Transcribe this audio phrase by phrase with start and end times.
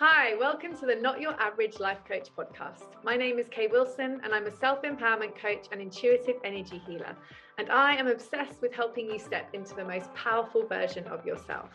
[0.00, 2.84] Hi, welcome to the Not Your Average Life Coach podcast.
[3.02, 7.16] My name is Kay Wilson, and I'm a self empowerment coach and intuitive energy healer.
[7.58, 11.70] And I am obsessed with helping you step into the most powerful version of yourself.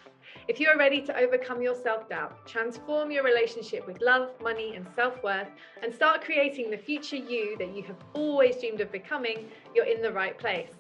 [0.48, 4.74] If you are ready to overcome your self doubt, transform your relationship with love, money,
[4.74, 5.50] and self worth,
[5.82, 10.02] and start creating the future you that you have always dreamed of becoming, you're in
[10.02, 10.72] the right place.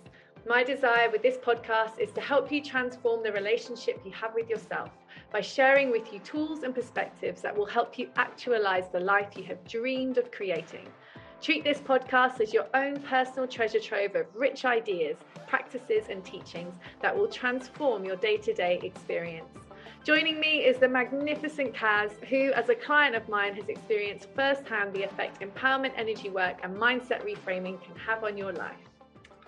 [0.47, 4.49] My desire with this podcast is to help you transform the relationship you have with
[4.49, 4.91] yourself
[5.31, 9.43] by sharing with you tools and perspectives that will help you actualize the life you
[9.43, 10.87] have dreamed of creating.
[11.41, 16.75] Treat this podcast as your own personal treasure trove of rich ideas, practices, and teachings
[17.01, 19.57] that will transform your day to day experience.
[20.05, 24.93] Joining me is the magnificent Kaz, who, as a client of mine, has experienced firsthand
[24.93, 28.75] the effect empowerment energy work and mindset reframing can have on your life.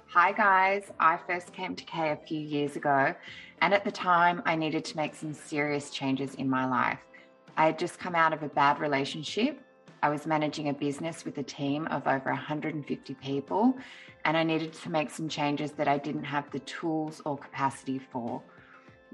[0.08, 0.92] Hi, guys.
[0.98, 3.14] I first came to Kay a few years ago,
[3.62, 7.00] and at the time, I needed to make some serious changes in my life.
[7.58, 9.60] I had just come out of a bad relationship.
[10.04, 13.76] I was managing a business with a team of over 150 people,
[14.26, 18.00] and I needed to make some changes that I didn't have the tools or capacity
[18.12, 18.42] for.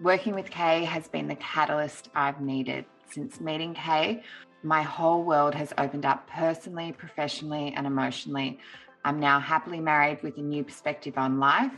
[0.02, 2.86] Working with Kay has been the catalyst I've needed.
[3.12, 4.24] Since meeting Kay,
[4.64, 8.60] my whole world has opened up personally, professionally, and emotionally.
[9.04, 11.74] I'm now happily married with a new perspective on life,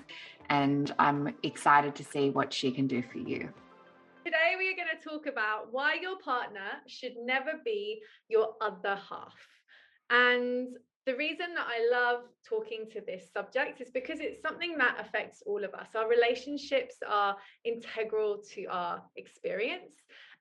[0.54, 3.50] and I'm excited to see what she can do for you.
[4.24, 9.00] Today, we are going to talk about why your partner should never be your other
[9.10, 9.36] half.
[10.12, 14.98] And the reason that I love talking to this subject is because it's something that
[15.00, 15.88] affects all of us.
[15.96, 19.96] Our relationships are integral to our experience.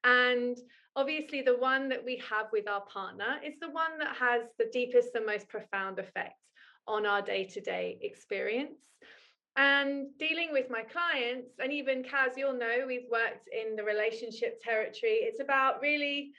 [0.04, 0.58] And
[0.94, 4.68] obviously, the one that we have with our partner is the one that has the
[4.74, 6.36] deepest and most profound effect
[6.86, 8.76] on our day to day experience.
[9.56, 14.62] And dealing with my clients, and even Kaz, you'll know we've worked in the relationship
[14.62, 15.18] territory.
[15.22, 16.32] It's about really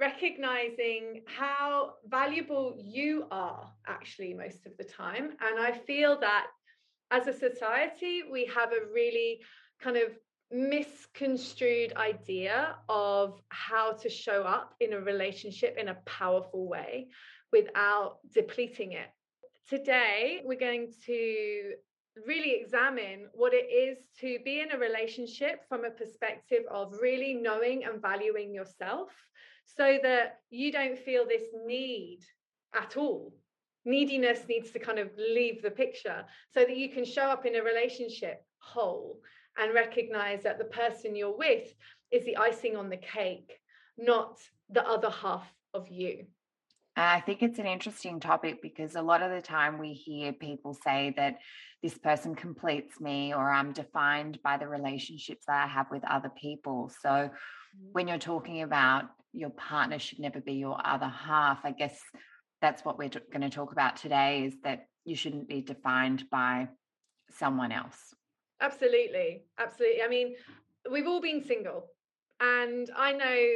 [0.00, 5.36] recognizing how valuable you are actually most of the time.
[5.40, 6.46] And I feel that
[7.10, 9.40] as a society, we have a really
[9.80, 10.16] kind of
[10.50, 17.08] misconstrued idea of how to show up in a relationship in a powerful way
[17.52, 19.08] without depleting it
[19.66, 21.72] Today, we're going to
[22.26, 27.34] really examine what it is to be in a relationship from a perspective of really
[27.34, 29.10] knowing and valuing yourself
[29.64, 32.20] so that you don't feel this need
[32.74, 33.32] at all.
[33.84, 37.56] Neediness needs to kind of leave the picture so that you can show up in
[37.56, 39.20] a relationship whole
[39.58, 41.74] and recognize that the person you're with
[42.10, 43.52] is the icing on the cake,
[43.98, 44.38] not
[44.70, 46.26] the other half of you.
[46.96, 50.74] I think it's an interesting topic because a lot of the time we hear people
[50.74, 51.38] say that
[51.82, 56.30] this person completes me or I'm defined by the relationships that I have with other
[56.40, 56.90] people.
[57.02, 57.86] So mm-hmm.
[57.92, 61.98] when you're talking about your partner should never be your other half, I guess
[62.62, 66.68] that's what we're going to talk about today is that you shouldn't be defined by
[67.30, 68.14] someone else.
[68.60, 69.42] Absolutely.
[69.58, 70.02] Absolutely.
[70.02, 70.36] I mean,
[70.90, 71.86] we've all been single
[72.40, 73.46] and I know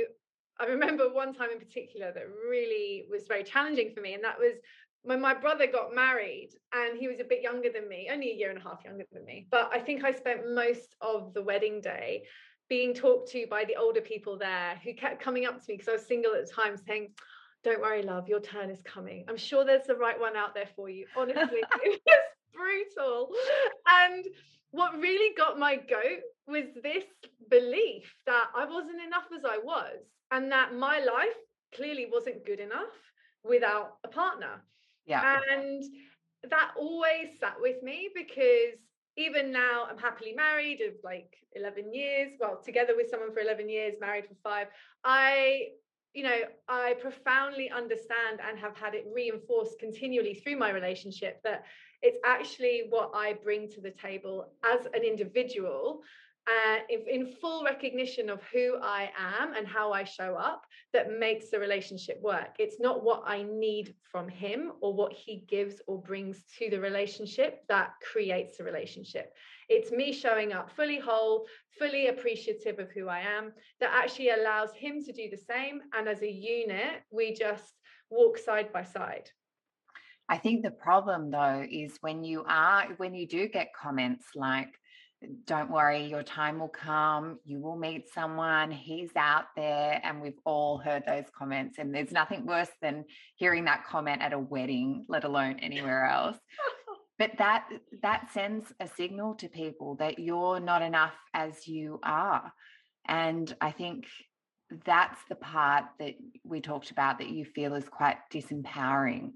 [0.60, 4.38] I remember one time in particular that really was very challenging for me, and that
[4.38, 4.54] was
[5.02, 8.34] when my brother got married and he was a bit younger than me, only a
[8.34, 9.46] year and a half younger than me.
[9.50, 12.24] But I think I spent most of the wedding day
[12.68, 15.88] being talked to by the older people there who kept coming up to me because
[15.88, 17.10] I was single at the time saying,
[17.64, 19.24] Don't worry, love, your turn is coming.
[19.28, 21.06] I'm sure there's the right one out there for you.
[21.16, 22.18] Honestly, it was
[22.52, 23.30] brutal.
[23.86, 24.26] And
[24.72, 27.04] what really got my goat was this
[27.48, 31.36] belief that I wasn't enough as I was and that my life
[31.74, 32.94] clearly wasn't good enough
[33.44, 34.62] without a partner.
[35.06, 35.40] Yeah.
[35.50, 35.82] And
[36.50, 38.78] that always sat with me because
[39.16, 43.68] even now I'm happily married of like 11 years, well, together with someone for 11
[43.68, 44.68] years, married for five.
[45.02, 45.68] I,
[46.14, 46.38] you know,
[46.68, 51.64] I profoundly understand and have had it reinforced continually through my relationship that
[52.00, 56.02] it's actually what I bring to the table as an individual
[56.48, 60.64] uh, in full recognition of who I am and how I show up
[60.94, 62.56] that makes the relationship work.
[62.58, 66.80] It's not what I need from him or what he gives or brings to the
[66.80, 69.34] relationship that creates the relationship.
[69.68, 71.46] It's me showing up fully whole,
[71.78, 75.82] fully appreciative of who I am, that actually allows him to do the same.
[75.94, 77.74] And as a unit, we just
[78.08, 79.28] walk side by side.
[80.30, 84.78] I think the problem though is when you are, when you do get comments like,
[85.46, 87.38] don't worry, your time will come.
[87.44, 88.70] You will meet someone.
[88.70, 90.00] He's out there.
[90.02, 91.78] And we've all heard those comments.
[91.78, 93.04] And there's nothing worse than
[93.36, 96.36] hearing that comment at a wedding, let alone anywhere else.
[97.18, 97.68] but that
[98.02, 102.52] that sends a signal to people that you're not enough as you are.
[103.06, 104.06] And I think
[104.84, 109.32] that's the part that we talked about that you feel is quite disempowering.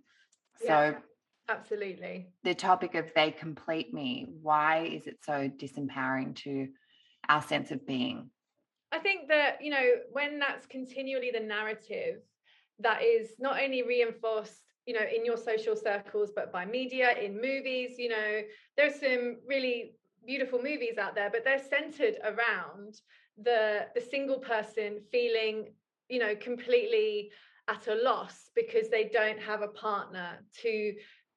[0.62, 0.96] Yeah, so
[1.49, 2.29] absolutely.
[2.44, 6.69] The topic of they complete me, why is it so disempowering to
[7.29, 8.31] our sense of being?
[8.91, 12.21] I think that, you know, when that's continually the narrative
[12.81, 17.41] that is not only reinforced you know in your social circles but by media in
[17.41, 18.41] movies you know
[18.77, 19.93] there's some really
[20.27, 23.00] beautiful movies out there but they're centered around
[23.43, 25.73] the the single person feeling
[26.09, 27.31] you know completely
[27.69, 30.93] at a loss because they don't have a partner to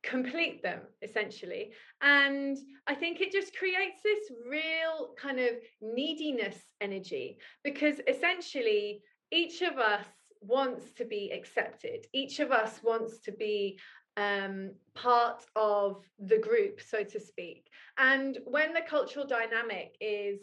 [0.05, 1.71] complete them essentially.
[2.01, 2.57] And
[2.87, 9.77] i think it just creates this real kind of neediness energy because essentially each of
[9.77, 10.05] us
[10.41, 12.05] wants to be accepted.
[12.13, 13.79] Each of us wants to be
[14.17, 17.69] um, part of the group so to speak.
[17.97, 20.39] And when the cultural dynamic is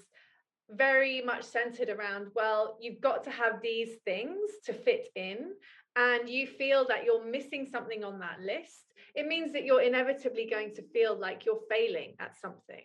[0.71, 5.53] very much centered around well you've got to have these things to fit in
[5.97, 10.49] and you feel that you're missing something on that list it means that you're inevitably
[10.51, 12.85] going to feel like you're failing at something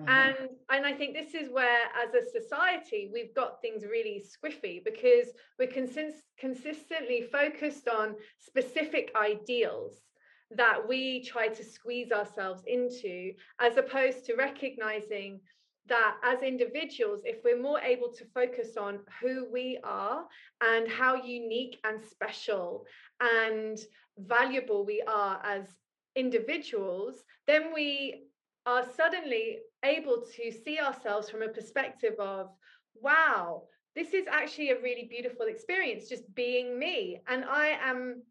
[0.00, 0.08] mm-hmm.
[0.08, 4.82] and and i think this is where as a society we've got things really squiffy
[4.84, 5.28] because
[5.58, 10.02] we're consist- consistently focused on specific ideals
[10.50, 15.40] that we try to squeeze ourselves into as opposed to recognizing
[15.88, 20.24] that as individuals, if we're more able to focus on who we are
[20.60, 22.84] and how unique and special
[23.20, 23.78] and
[24.18, 25.66] valuable we are as
[26.14, 28.24] individuals, then we
[28.64, 32.48] are suddenly able to see ourselves from a perspective of,
[32.94, 33.62] wow,
[33.94, 37.20] this is actually a really beautiful experience just being me.
[37.28, 38.22] And I am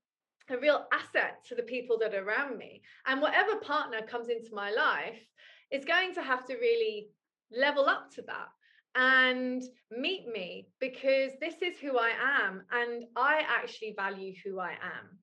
[0.50, 2.82] a real asset to the people that are around me.
[3.08, 5.26] And whatever partner comes into my life
[5.72, 7.10] is going to have to really
[7.52, 8.50] level up to that
[8.96, 12.12] and meet me because this is who I
[12.46, 15.20] am and I actually value who I am.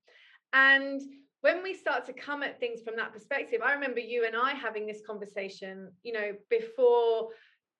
[0.53, 1.01] And
[1.41, 4.53] when we start to come at things from that perspective, I remember you and I
[4.53, 7.29] having this conversation, you know, before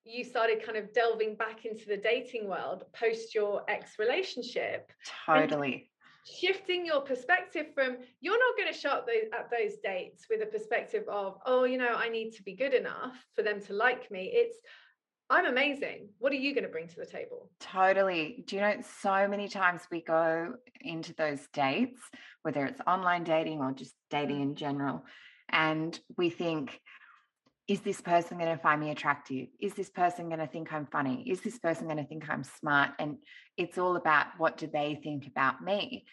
[0.04, 4.92] you started kind of delving back into the dating world post your ex relationship.
[5.26, 5.90] Totally.
[6.26, 10.42] shifting your perspective from you're not going to show up those, at those dates with
[10.42, 13.74] a perspective of oh you know i need to be good enough for them to
[13.74, 14.56] like me it's
[15.30, 16.08] i'm amazing.
[16.18, 17.50] What are you going to bring to the table?
[17.60, 18.44] Totally.
[18.46, 22.00] Do you know so many times we go into those dates
[22.44, 24.42] whether it's online dating or just dating mm.
[24.42, 25.04] in general
[25.50, 26.80] and we think
[27.66, 29.48] is this person going to find me attractive?
[29.58, 31.24] Is this person going to think I'm funny?
[31.26, 32.90] Is this person going to think I'm smart?
[32.98, 33.16] And
[33.56, 36.04] it's all about what do they think about me?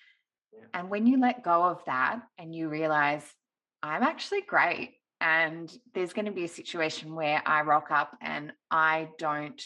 [0.54, 0.62] Yeah.
[0.74, 3.25] And when you let go of that and you realize
[3.83, 8.54] I'm actually great, and there's going to be a situation where I rock up and
[8.72, 9.62] I don't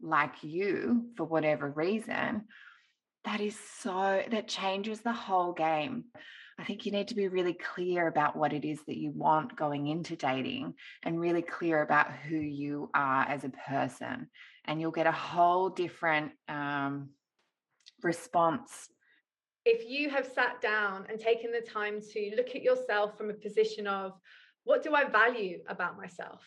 [0.00, 2.44] like you for whatever reason,
[3.24, 6.04] that is so, that changes the whole game.
[6.58, 9.56] I think you need to be really clear about what it is that you want
[9.56, 14.28] going into dating and really clear about who you are as a person.
[14.66, 17.10] And you'll get a whole different um,
[18.02, 18.88] response.
[19.64, 23.34] If you have sat down and taken the time to look at yourself from a
[23.34, 24.12] position of,
[24.64, 26.42] what do I value about myself?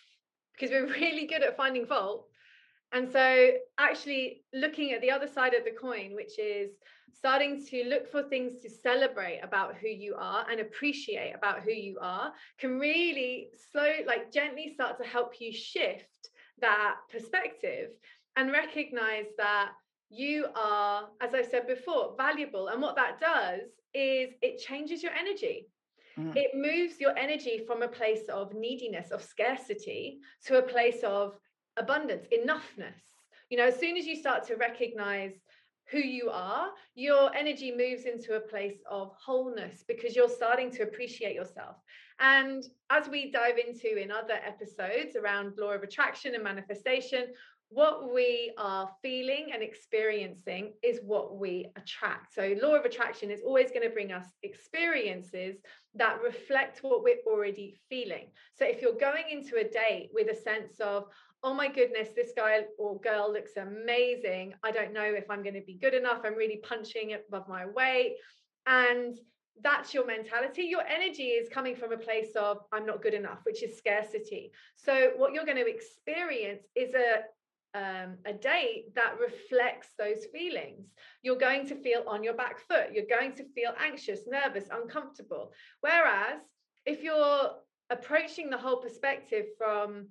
[0.54, 2.27] Because we're really good at finding fault.
[2.95, 6.71] And so, actually, looking at the other side of the coin, which is
[7.13, 11.72] starting to look for things to celebrate about who you are and appreciate about who
[11.72, 16.29] you are, can really slow, like gently start to help you shift
[16.62, 17.89] that perspective
[18.38, 19.72] and recognize that
[20.10, 22.70] you are, as I said before, valuable.
[22.70, 25.67] And what that does is it changes your energy.
[26.17, 26.34] Mm.
[26.34, 31.34] It moves your energy from a place of neediness, of scarcity, to a place of
[31.77, 33.01] abundance, enoughness.
[33.50, 35.34] You know, as soon as you start to recognize
[35.91, 40.84] who you are, your energy moves into a place of wholeness because you're starting to
[40.84, 41.75] appreciate yourself.
[42.20, 47.27] And as we dive into in other episodes around law of attraction and manifestation,
[47.70, 52.34] what we are feeling and experiencing is what we attract.
[52.34, 55.58] So, law of attraction is always going to bring us experiences
[55.96, 58.27] that reflect what we're already feeling.
[58.53, 61.05] So, if you're going into a date with a sense of,
[61.46, 64.56] oh my goodness, this guy or girl looks amazing.
[64.64, 66.22] I don't know if I'm going to be good enough.
[66.25, 68.16] I'm really punching above my weight.
[68.66, 69.16] And
[69.64, 70.64] that's your mentality.
[70.64, 74.54] Your energy is coming from a place of I'm not good enough, which is scarcity.
[74.75, 77.22] So what you're going to experience is a
[77.78, 80.88] um, a date that reflects those feelings.
[81.24, 82.88] You're going to feel on your back foot.
[82.94, 85.52] You're going to feel anxious, nervous, uncomfortable.
[85.82, 86.40] Whereas
[86.86, 87.52] if you're
[87.90, 90.08] approaching the whole perspective from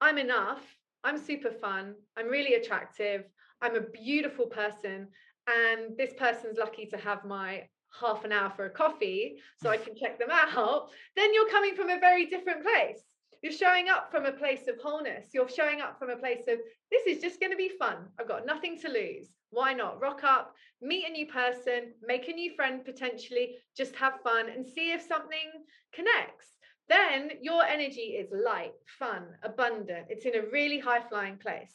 [0.00, 0.62] I'm enough.
[1.06, 1.94] I'm super fun.
[2.16, 3.22] I'm really attractive.
[3.62, 5.06] I'm a beautiful person
[5.46, 7.68] and this person's lucky to have my
[8.00, 11.76] half an hour for a coffee so I can check them out, then you're coming
[11.76, 13.04] from a very different place.
[13.40, 15.28] You're showing up from a place of wholeness.
[15.32, 16.58] You're showing up from a place of
[16.90, 18.08] this is just going to be fun.
[18.18, 19.28] I've got nothing to lose.
[19.50, 20.00] Why not?
[20.00, 24.66] Rock up, meet a new person, make a new friend potentially, just have fun and
[24.66, 26.55] see if something connects.
[26.88, 30.06] Then your energy is light, fun, abundant.
[30.08, 31.74] It's in a really high flying place.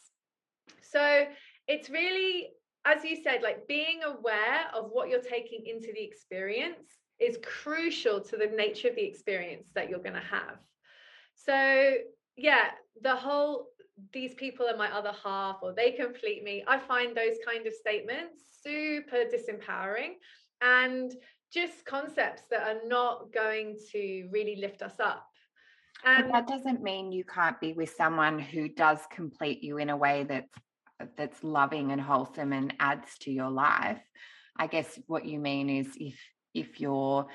[0.81, 1.25] So
[1.67, 2.51] it's really
[2.85, 8.19] as you said, like being aware of what you're taking into the experience is crucial
[8.19, 10.57] to the nature of the experience that you're going to have.
[11.35, 11.93] So,
[12.35, 13.67] yeah, the whole
[14.13, 17.73] these people are my other half or they complete me, I find those kind of
[17.73, 20.13] statements super disempowering
[20.61, 21.13] and
[21.53, 25.27] just concepts that are not going to really lift us up.
[26.05, 29.89] And but that doesn't mean you can't be with someone who does complete you in
[29.89, 30.53] a way that's
[31.17, 34.01] that's loving and wholesome and adds to your life.
[34.57, 36.19] I guess what you mean is if
[36.53, 37.27] if you're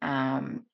[0.00, 0.64] um,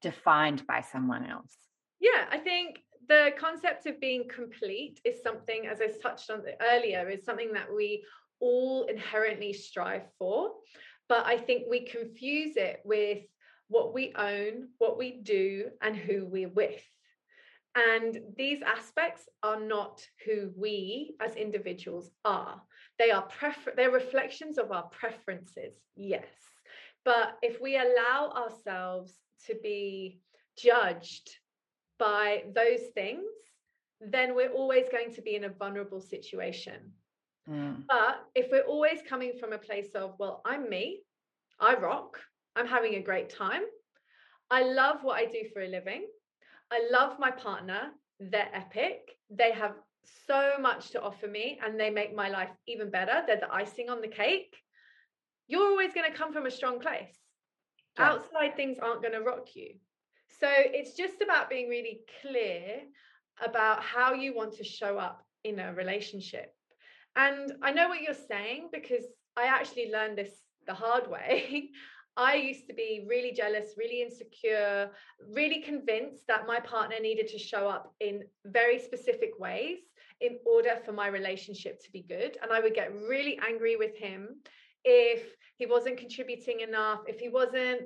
[0.00, 1.56] defined by someone else.
[2.00, 7.08] Yeah, I think the concept of being complete is something, as I touched on earlier,
[7.08, 8.04] is something that we
[8.40, 10.52] all inherently strive for.
[11.10, 13.18] But I think we confuse it with
[13.66, 16.84] what we own, what we do, and who we're with.
[17.74, 22.62] And these aspects are not who we as individuals are.
[23.00, 26.28] They are prefer- they're reflections of our preferences, yes.
[27.04, 29.12] But if we allow ourselves
[29.46, 30.20] to be
[30.56, 31.28] judged
[31.98, 33.32] by those things,
[34.00, 36.92] then we're always going to be in a vulnerable situation.
[37.48, 37.84] Mm.
[37.88, 41.00] But if we're always coming from a place of, well, I'm me,
[41.58, 42.18] I rock,
[42.56, 43.62] I'm having a great time,
[44.50, 46.06] I love what I do for a living,
[46.70, 47.90] I love my partner.
[48.20, 49.16] They're epic.
[49.30, 49.74] They have
[50.26, 53.22] so much to offer me and they make my life even better.
[53.26, 54.56] They're the icing on the cake.
[55.48, 57.16] You're always going to come from a strong place.
[57.98, 59.74] Outside things aren't going to rock you.
[60.40, 62.82] So it's just about being really clear
[63.44, 66.54] about how you want to show up in a relationship.
[67.16, 69.04] And I know what you're saying because
[69.36, 70.32] I actually learned this
[70.66, 71.70] the hard way.
[72.16, 74.90] I used to be really jealous, really insecure,
[75.32, 79.78] really convinced that my partner needed to show up in very specific ways
[80.20, 82.36] in order for my relationship to be good.
[82.42, 84.40] And I would get really angry with him
[84.84, 87.82] if he wasn't contributing enough, if he wasn't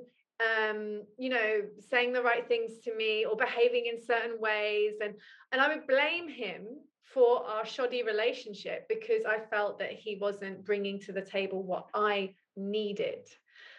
[0.69, 5.13] um you know saying the right things to me or behaving in certain ways and
[5.53, 6.67] and I would blame him
[7.15, 11.87] for our shoddy relationship because I felt that he wasn't bringing to the table what
[11.95, 13.25] I needed.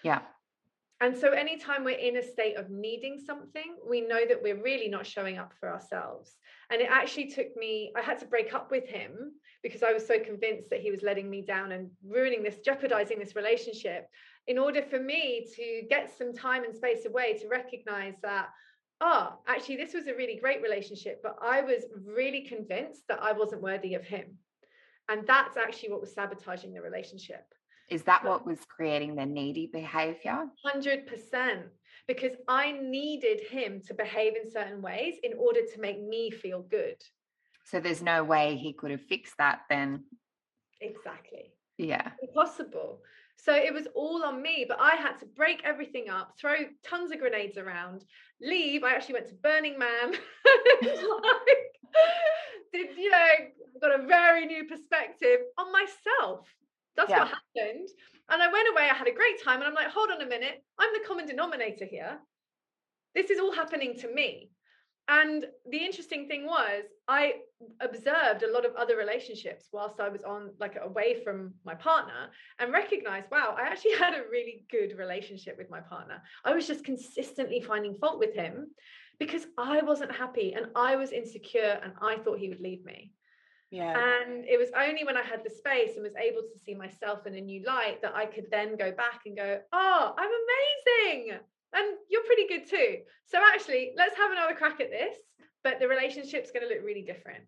[0.02, 0.22] Yeah.
[1.02, 4.88] And so, anytime we're in a state of needing something, we know that we're really
[4.88, 6.36] not showing up for ourselves.
[6.70, 10.06] And it actually took me, I had to break up with him because I was
[10.06, 14.08] so convinced that he was letting me down and ruining this, jeopardizing this relationship,
[14.46, 18.48] in order for me to get some time and space away to recognize that,
[19.00, 23.32] oh, actually, this was a really great relationship, but I was really convinced that I
[23.32, 24.38] wasn't worthy of him.
[25.08, 27.44] And that's actually what was sabotaging the relationship.
[27.88, 30.46] Is that what was creating the needy behavior?
[30.64, 31.62] 100%.
[32.08, 36.62] Because I needed him to behave in certain ways in order to make me feel
[36.62, 36.96] good.
[37.64, 40.04] So there's no way he could have fixed that then.
[40.80, 41.52] Exactly.
[41.78, 42.10] Yeah.
[42.22, 43.00] Impossible.
[43.36, 47.12] So it was all on me, but I had to break everything up, throw tons
[47.12, 48.04] of grenades around,
[48.40, 48.82] leave.
[48.82, 50.12] I actually went to Burning Man.
[50.82, 50.92] like,
[52.72, 53.28] did you know,
[53.80, 56.48] got a very new perspective on myself.
[56.96, 57.20] That's yeah.
[57.20, 57.88] what happened.
[58.28, 59.60] And I went away, I had a great time.
[59.60, 62.18] And I'm like, hold on a minute, I'm the common denominator here.
[63.14, 64.50] This is all happening to me.
[65.08, 67.34] And the interesting thing was, I
[67.80, 72.30] observed a lot of other relationships whilst I was on, like, away from my partner
[72.58, 76.22] and recognized, wow, I actually had a really good relationship with my partner.
[76.44, 78.68] I was just consistently finding fault with him
[79.18, 83.12] because I wasn't happy and I was insecure and I thought he would leave me.
[83.70, 83.94] Yeah.
[83.96, 87.26] And it was only when I had the space and was able to see myself
[87.26, 91.38] in a new light that I could then go back and go, oh, I'm amazing.
[91.72, 92.98] And you're pretty good too.
[93.26, 95.16] So actually, let's have another crack at this.
[95.66, 97.42] But the relationship's going to look really different.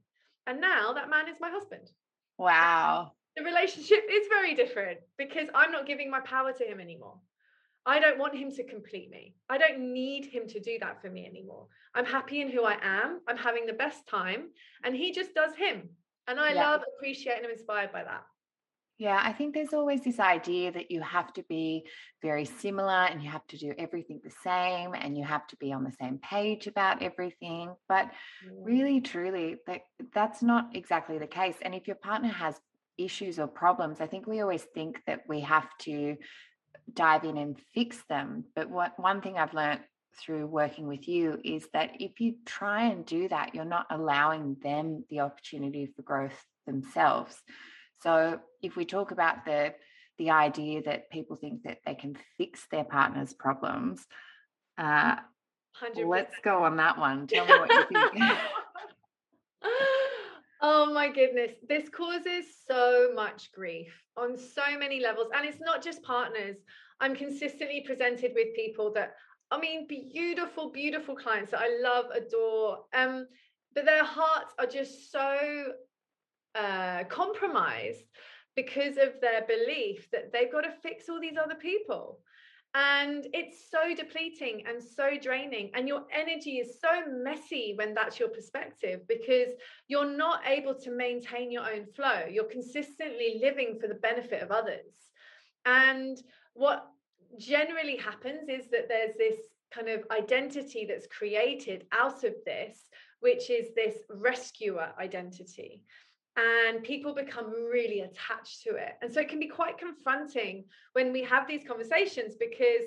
[0.49, 1.89] And now that man is my husband.
[2.37, 3.13] Wow.
[3.37, 7.21] The relationship is very different because I'm not giving my power to him anymore.
[7.87, 9.37] I don't want him to complete me.
[9.49, 11.69] I don't need him to do that for me anymore.
[11.95, 13.21] I'm happy in who I am.
[13.29, 14.49] I'm having the best time.
[14.83, 15.91] And he just does him.
[16.27, 16.69] And I yeah.
[16.69, 18.25] love, appreciate, and I'm inspired by that.
[18.99, 21.85] Yeah, I think there's always this idea that you have to be
[22.21, 25.73] very similar and you have to do everything the same and you have to be
[25.73, 27.73] on the same page about everything.
[27.88, 28.11] But
[28.52, 31.55] really, truly, that, that's not exactly the case.
[31.62, 32.57] And if your partner has
[32.99, 36.17] issues or problems, I think we always think that we have to
[36.93, 38.47] dive in and fix them.
[38.57, 39.81] But what one thing I've learned
[40.21, 44.57] through working with you is that if you try and do that, you're not allowing
[44.61, 47.37] them the opportunity for growth themselves.
[48.02, 49.75] So if we talk about the
[50.19, 54.05] the idea that people think that they can fix their partner's problems,
[54.76, 55.17] uh,
[56.05, 57.28] let's go on that one.
[57.28, 58.33] Tell me what you think.
[60.61, 65.28] Oh my goodness, this causes so much grief on so many levels.
[65.37, 66.57] And it's not just partners.
[67.00, 69.14] I'm consistently presented with people that,
[69.52, 72.78] I mean, beautiful, beautiful clients that I love, adore.
[72.93, 73.28] Um,
[73.75, 75.75] but their hearts are just so
[76.55, 78.05] uh, compromised
[78.57, 82.21] because of their belief that they've got to fix all these other people.
[82.75, 85.71] And it's so depleting and so draining.
[85.75, 89.55] And your energy is so messy when that's your perspective because
[89.88, 92.25] you're not able to maintain your own flow.
[92.31, 94.93] You're consistently living for the benefit of others.
[95.64, 96.21] And
[96.55, 96.87] what
[97.38, 99.38] generally happens is that there's this
[99.73, 102.78] kind of identity that's created out of this,
[103.21, 105.83] which is this rescuer identity
[106.38, 108.92] and people become really attached to it.
[109.02, 112.87] And so it can be quite confronting when we have these conversations because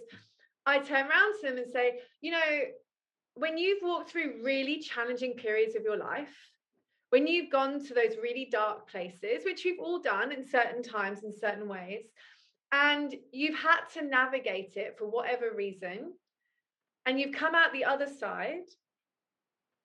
[0.66, 2.62] I turn around to them and say, you know,
[3.34, 6.34] when you've walked through really challenging periods of your life,
[7.10, 11.24] when you've gone to those really dark places, which we've all done in certain times
[11.24, 12.06] in certain ways,
[12.72, 16.14] and you've had to navigate it for whatever reason,
[17.06, 18.64] and you've come out the other side,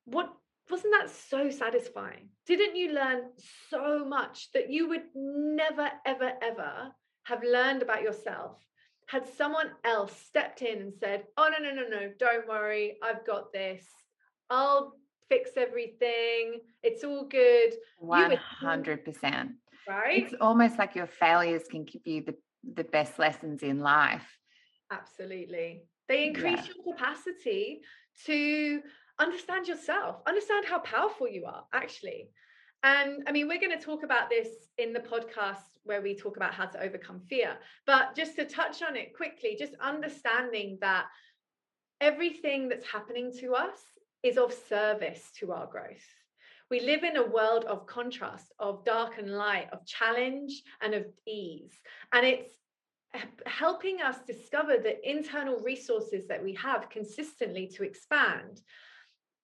[0.05, 0.33] what
[0.71, 2.29] wasn't that so satisfying?
[2.47, 3.31] Didn't you learn
[3.71, 6.93] so much that you would never, ever, ever
[7.25, 8.59] have learned about yourself
[9.07, 13.25] had someone else stepped in and said, Oh, no, no, no, no, don't worry, I've
[13.25, 13.85] got this.
[14.51, 14.95] I'll
[15.29, 16.61] fix everything.
[16.83, 17.75] It's all good.
[18.03, 19.49] 100%.
[19.89, 20.25] Right.
[20.25, 22.35] It's almost like your failures can give you the,
[22.75, 24.27] the best lessons in life.
[24.91, 25.85] Absolutely.
[26.09, 26.73] They increase yeah.
[26.75, 27.81] your capacity
[28.27, 28.81] to
[29.19, 32.31] understand yourself, understand how powerful you are, actually.
[32.83, 34.49] And I mean, we're going to talk about this
[34.79, 37.57] in the podcast where we talk about how to overcome fear.
[37.87, 41.07] But just to touch on it quickly, just understanding that
[42.01, 43.79] everything that's happening to us
[44.23, 46.05] is of service to our growth.
[46.71, 51.07] We live in a world of contrast, of dark and light, of challenge and of
[51.27, 51.73] ease.
[52.13, 52.51] And it's
[53.47, 58.61] helping us discover the internal resources that we have consistently to expand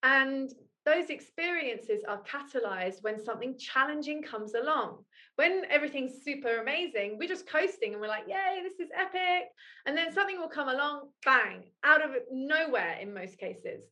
[0.02, 0.52] and
[0.84, 5.04] those experiences are catalyzed when something challenging comes along.
[5.36, 9.48] When everything's super amazing, we're just coasting and we're like, yay, this is epic.
[9.86, 13.84] And then something will come along, bang, out of nowhere in most cases.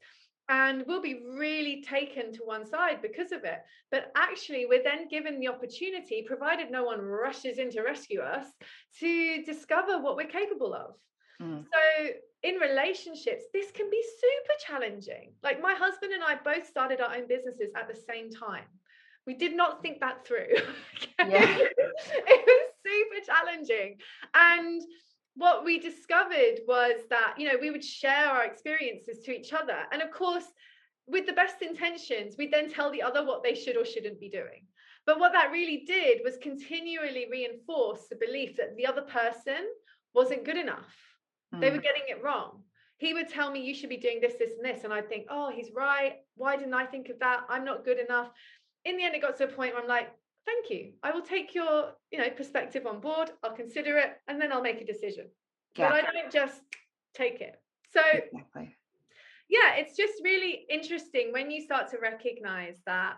[0.48, 3.60] And we'll be really taken to one side because of it.
[3.92, 8.46] But actually, we're then given the opportunity, provided no one rushes in to rescue us,
[8.98, 10.94] to discover what we're capable of.
[11.40, 11.64] Mm.
[11.72, 12.08] So
[12.42, 15.33] in relationships, this can be super challenging.
[15.42, 18.64] Like my husband and I both started our own businesses at the same time.
[19.26, 20.48] We did not think that through.
[21.18, 21.59] Yeah.
[21.59, 23.98] it was super challenging.
[24.33, 24.81] And
[25.35, 29.76] what we discovered was that, you know, we would share our experiences to each other.
[29.92, 30.46] And of course,
[31.07, 34.31] with the best intentions, we'd then tell the other what they should or shouldn't be
[34.31, 34.64] doing.
[35.05, 39.68] But what that really did was continually reinforce the belief that the other person
[40.14, 41.09] wasn't good enough
[41.54, 41.60] Mm.
[41.60, 41.82] They were mm.
[41.82, 42.62] getting it wrong.
[42.98, 44.84] He would tell me, you should be doing this, this, and this.
[44.84, 46.16] And I'd think, oh, he's right.
[46.36, 47.44] Why didn't I think of that?
[47.48, 48.30] I'm not good enough.
[48.84, 50.10] In the end, it got to a point where I'm like,
[50.46, 50.92] thank you.
[51.02, 53.30] I will take your, you know, perspective on board.
[53.42, 55.28] I'll consider it and then I'll make a decision.
[55.76, 55.90] Yeah.
[55.90, 56.60] But I don't just
[57.14, 57.60] take it.
[57.92, 58.76] So exactly.
[59.48, 63.14] yeah, it's just really interesting when you start to recognize that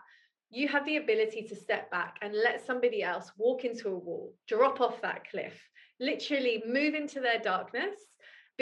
[0.50, 4.34] you have the ability to step back and let somebody else walk into a wall,
[4.46, 5.58] drop off that cliff,
[5.98, 7.94] literally move into their darkness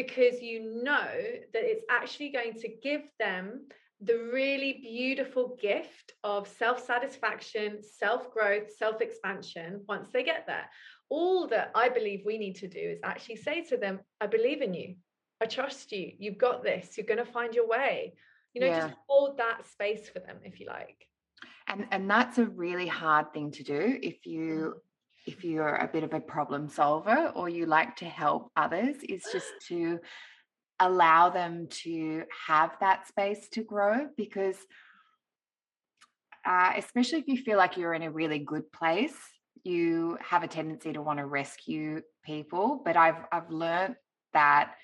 [0.03, 1.11] because you know
[1.53, 3.67] that it's actually going to give them
[4.01, 10.65] the really beautiful gift of self satisfaction, self growth, self expansion once they get there.
[11.11, 14.63] All that I believe we need to do is actually say to them, I believe
[14.63, 14.95] in you.
[15.43, 16.13] I trust you.
[16.19, 16.97] You've got this.
[16.97, 18.15] You're going to find your way.
[18.55, 18.89] You know, yeah.
[18.89, 21.07] just hold that space for them if you like.
[21.67, 24.81] And and that's a really hard thing to do if you mm.
[25.27, 29.23] If you're a bit of a problem solver or you like to help others is
[29.33, 29.99] just to
[30.79, 34.57] allow them to have that space to grow because
[36.47, 39.17] uh, especially if you feel like you're in a really good place
[39.63, 43.95] you have a tendency to want to rescue people but i've i've learned
[44.33, 44.75] that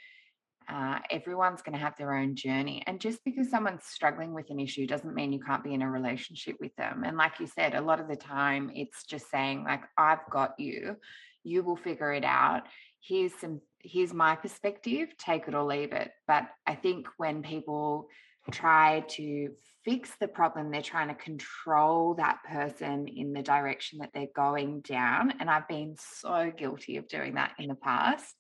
[0.68, 2.82] uh, everyone's going to have their own journey.
[2.86, 5.90] And just because someone's struggling with an issue doesn't mean you can't be in a
[5.90, 7.04] relationship with them.
[7.04, 10.58] And like you said, a lot of the time it's just saying, like, I've got
[10.58, 10.96] you,
[11.44, 12.62] you will figure it out.
[13.00, 16.10] Here's some, here's my perspective, take it or leave it.
[16.26, 18.08] But I think when people
[18.50, 19.50] try to
[19.84, 24.80] fix the problem, they're trying to control that person in the direction that they're going
[24.80, 25.34] down.
[25.38, 28.34] And I've been so guilty of doing that in the past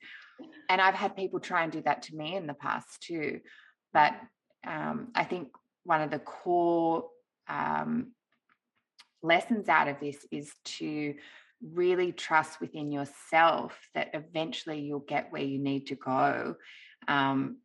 [0.68, 3.40] and I've had people try and do that to me in the past too.
[3.92, 4.14] But
[4.66, 5.48] um, I think
[5.84, 7.04] one of the core
[7.48, 8.12] um,
[9.22, 11.14] lessons out of this is to
[11.62, 16.56] really trust within yourself that eventually you'll get where you need to go.
[17.08, 17.58] Um,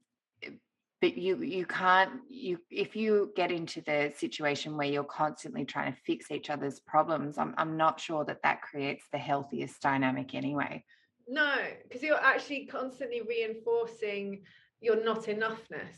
[1.01, 5.91] but you you can't you if you get into the situation where you're constantly trying
[5.91, 10.35] to fix each other's problems i'm, I'm not sure that that creates the healthiest dynamic
[10.35, 10.83] anyway
[11.31, 14.43] no, because you're actually constantly reinforcing
[14.81, 15.95] your not enoughness.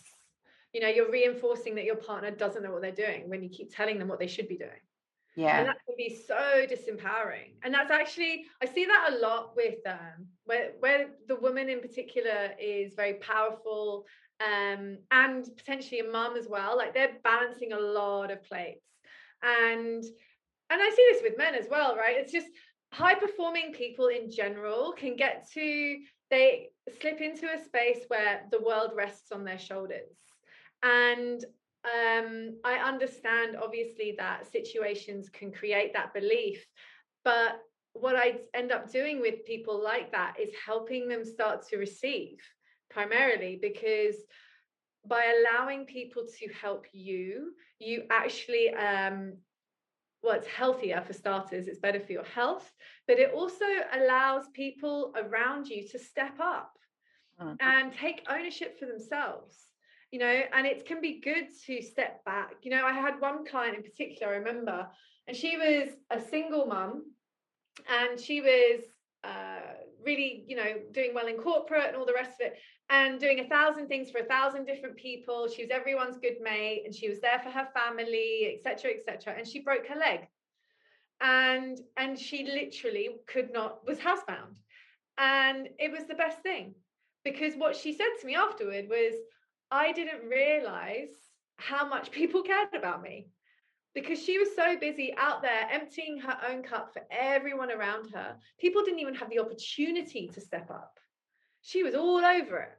[0.74, 3.76] You know, you're reinforcing that your partner doesn't know what they're doing when you keep
[3.76, 4.84] telling them what they should be doing.
[5.36, 5.58] Yeah.
[5.58, 7.56] And that can be so disempowering.
[7.64, 11.80] And that's actually, I see that a lot with um where where the woman in
[11.80, 14.06] particular is very powerful
[14.40, 16.78] um and potentially a mum as well.
[16.78, 18.86] Like they're balancing a lot of plates.
[19.42, 20.04] And
[20.70, 22.18] and I see this with men as well, right?
[22.18, 22.48] It's just
[22.94, 25.98] high performing people in general can get to
[26.30, 26.70] they
[27.02, 30.18] slip into a space where the world rests on their shoulders.
[30.82, 31.44] And
[31.86, 36.66] um, i understand obviously that situations can create that belief
[37.24, 37.60] but
[37.94, 42.38] what i end up doing with people like that is helping them start to receive
[42.90, 44.16] primarily because
[45.06, 49.34] by allowing people to help you you actually um,
[50.24, 52.72] well, it's healthier for starters, it's better for your health,
[53.08, 56.72] but it also allows people around you to step up
[57.40, 57.56] mm-hmm.
[57.60, 59.68] and take ownership for themselves.
[60.12, 62.54] You know, and it can be good to step back.
[62.62, 64.88] You know, I had one client in particular, I remember,
[65.28, 67.04] and she was a single mum
[67.90, 68.82] and she was
[69.24, 69.73] uh,
[70.06, 72.58] really, you know, doing well in corporate and all the rest of it
[72.90, 75.48] and doing a thousand things for a thousand different people.
[75.48, 79.36] She was everyone's good mate and she was there for her family, etc., etc.
[79.38, 80.28] And she broke her leg.
[81.22, 84.56] And and she literally could not was housebound.
[85.18, 86.74] And it was the best thing
[87.24, 89.14] because what she said to me afterward was,
[89.72, 91.10] I didn't realize
[91.58, 93.28] how much people cared about me
[93.94, 98.36] because she was so busy out there emptying her own cup for everyone around her.
[98.60, 101.00] People didn't even have the opportunity to step up.
[101.62, 102.78] She was all over it.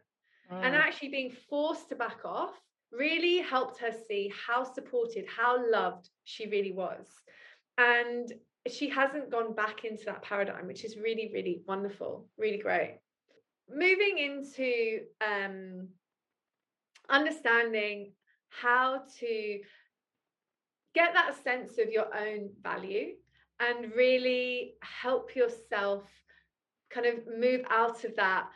[0.53, 0.65] Mm.
[0.65, 2.53] And actually being forced to back off
[2.93, 7.07] really helped her see how supported, how loved she really was.
[7.79, 8.33] And
[8.69, 12.99] she hasn't gone back into that paradigm, which is really, really wonderful, really great.
[13.69, 15.89] Moving into um,
[17.09, 18.13] understanding
[18.49, 19.59] how to
[20.95, 23.15] get that sense of your own value
[23.61, 26.05] and really help yourself
[26.93, 28.47] kind of move out of that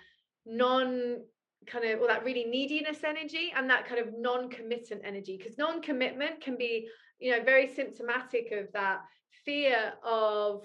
[0.46, 1.20] non
[1.66, 5.37] kind of well that really neediness energy and that kind of non-committant energy.
[5.37, 9.01] Because non-commitment can be you know very symptomatic of that
[9.44, 10.64] fear of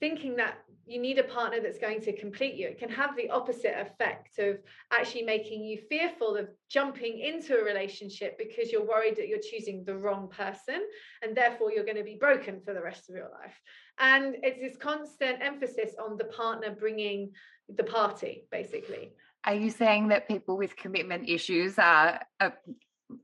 [0.00, 2.68] thinking that you need a partner that's going to complete you.
[2.68, 4.58] It can have the opposite effect of
[4.92, 9.82] actually making you fearful of jumping into a relationship because you're worried that you're choosing
[9.84, 10.86] the wrong person
[11.22, 13.60] and therefore you're going to be broken for the rest of your life.
[13.98, 17.32] And it's this constant emphasis on the partner bringing
[17.68, 19.12] the party basically.
[19.44, 22.50] Are you saying that people with commitment issues are, uh,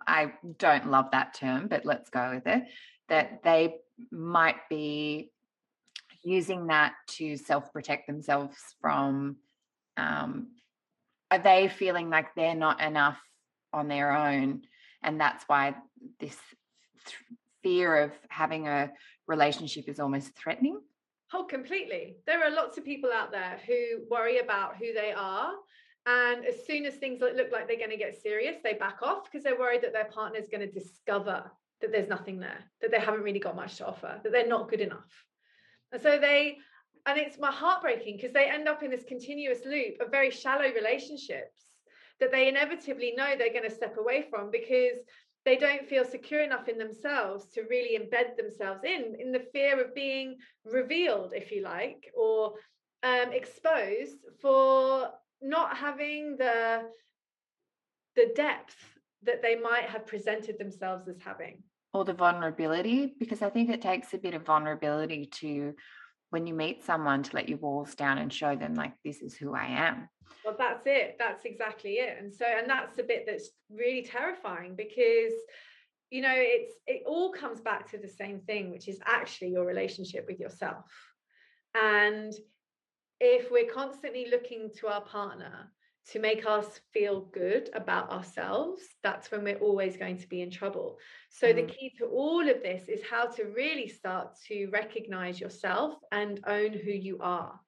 [0.07, 2.65] I don't love that term, but let's go with it,
[3.09, 3.77] that they
[4.11, 5.31] might be
[6.25, 9.37] using that to self protect themselves from,
[9.97, 10.49] um,
[11.31, 13.21] are they feeling like they're not enough
[13.73, 14.63] on their own?
[15.03, 15.75] And that's why
[16.21, 16.39] this
[17.07, 17.17] th-
[17.63, 18.93] fear of having a
[19.27, 20.81] relationship is almost threatening?
[21.33, 22.17] Oh, completely.
[22.27, 25.53] There are lots of people out there who worry about who they are
[26.07, 29.25] and as soon as things look like they're going to get serious, they back off
[29.25, 32.91] because they're worried that their partner is going to discover that there's nothing there, that
[32.91, 35.25] they haven't really got much to offer, that they're not good enough.
[35.93, 36.59] And so they,
[37.07, 40.73] and it's my heartbreaking because they end up in this continuous loop of very shallow
[40.73, 41.67] relationships
[42.21, 44.99] that they inevitably know they're going to step away from because
[45.45, 49.83] they don't feel secure enough in themselves to really embed themselves in in the fear
[49.83, 52.55] of being revealed if you like or
[53.03, 55.09] um, exposed for
[55.41, 56.83] not having the
[58.15, 58.77] the depth
[59.25, 63.83] that they might have presented themselves as having or the vulnerability because i think it
[63.83, 65.75] takes a bit of vulnerability to
[66.33, 69.35] when you meet someone to let your walls down and show them like this is
[69.35, 70.09] who I am.
[70.43, 71.17] Well, that's it.
[71.19, 72.17] That's exactly it.
[72.19, 75.35] And so, and that's the bit that's really terrifying because
[76.11, 79.65] you know it's it all comes back to the same thing which is actually your
[79.65, 80.85] relationship with yourself
[81.75, 82.35] and
[83.19, 85.73] if we're constantly looking to our partner
[86.11, 90.51] to make us feel good about ourselves that's when we're always going to be in
[90.51, 90.99] trouble
[91.31, 91.57] so mm.
[91.57, 96.41] the key to all of this is how to really start to recognize yourself and
[96.47, 97.59] own who you are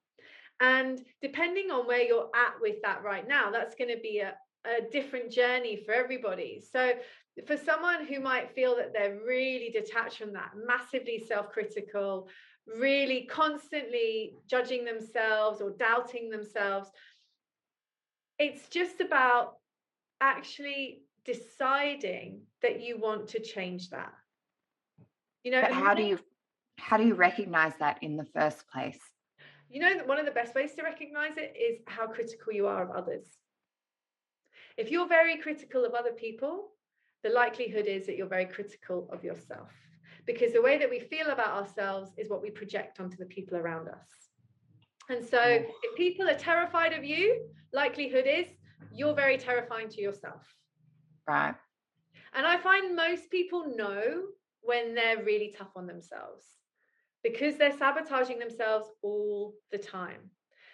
[0.60, 4.34] and depending on where you're at with that right now that's going to be a,
[4.64, 6.62] a different journey for everybody.
[6.72, 6.92] So,
[7.46, 12.28] for someone who might feel that they're really detached from that, massively self critical,
[12.78, 16.90] really constantly judging themselves or doubting themselves,
[18.38, 19.56] it's just about
[20.20, 24.12] actually deciding that you want to change that.
[25.42, 26.18] You know, but how do you
[26.78, 28.98] how do you recognize that in the first place?
[29.68, 32.66] You know that one of the best ways to recognize it is how critical you
[32.66, 33.26] are of others.
[34.76, 36.72] If you're very critical of other people,
[37.22, 39.70] the likelihood is that you're very critical of yourself
[40.26, 43.56] because the way that we feel about ourselves is what we project onto the people
[43.56, 44.23] around us.
[45.10, 48.46] And so if people are terrified of you, likelihood is
[48.92, 50.42] you're very terrifying to yourself.
[51.26, 51.54] Right.
[52.34, 54.22] And I find most people know
[54.60, 56.44] when they're really tough on themselves
[57.22, 60.30] because they're sabotaging themselves all the time.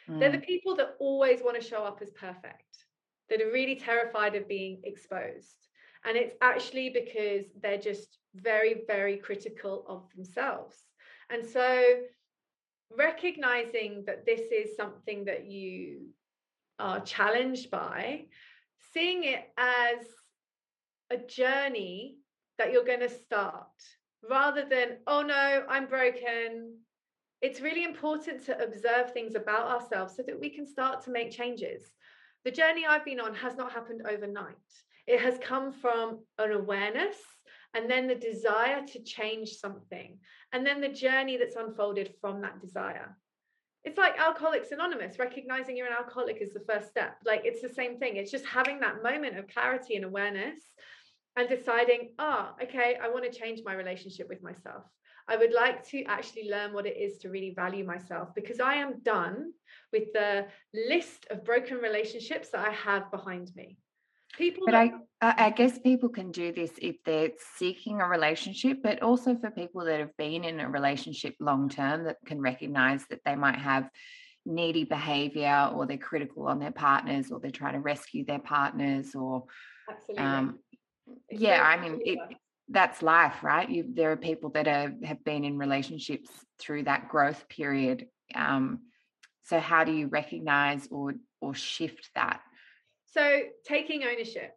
[0.09, 0.21] Mm.
[0.21, 2.87] They're the people that always want to show up as perfect
[3.29, 5.69] that are really terrified of being exposed.
[6.05, 10.77] And it's actually because they're just very, very critical of themselves.
[11.31, 11.85] And so
[12.97, 16.09] recognizing that this is something that you
[16.79, 18.27] are challenged by,
[18.93, 20.07] seeing it as
[21.11, 22.17] a journey
[22.59, 23.67] that you're going to start
[24.29, 26.77] rather than, oh no, I'm broken.
[27.43, 31.31] It's really important to observe things about ourselves so that we can start to make
[31.31, 31.93] changes
[32.45, 34.55] the journey I've been on has not happened overnight.
[35.07, 37.17] It has come from an awareness
[37.75, 40.19] and then the desire to change something,
[40.53, 43.17] and then the journey that's unfolded from that desire.
[43.85, 47.17] It's like Alcoholics Anonymous, recognizing you're an alcoholic is the first step.
[47.25, 48.17] Like it's the same thing.
[48.17, 50.61] It's just having that moment of clarity and awareness
[51.37, 54.85] and deciding, ah, oh, okay, I want to change my relationship with myself.
[55.29, 58.75] I would like to actually learn what it is to really value myself because I
[58.75, 59.53] am done
[59.93, 63.79] with the list of broken relationships that I have behind me.
[64.37, 64.91] People but I,
[65.23, 69.85] I guess people can do this if they're seeking a relationship, but also for people
[69.85, 73.91] that have been in a relationship long term that can recognize that they might have
[74.47, 79.15] needy behavior or they're critical on their partners or they're trying to rescue their partners
[79.15, 79.45] or
[79.91, 80.25] Absolutely.
[80.25, 80.59] Um,
[81.31, 82.19] yeah, I mean, it,
[82.69, 83.69] that's life, right?
[83.69, 88.07] You, there are people that are, have been in relationships through that growth period.
[88.35, 88.81] Um,
[89.45, 92.41] so how do you recognize or or shift that?
[93.07, 94.53] So taking ownership,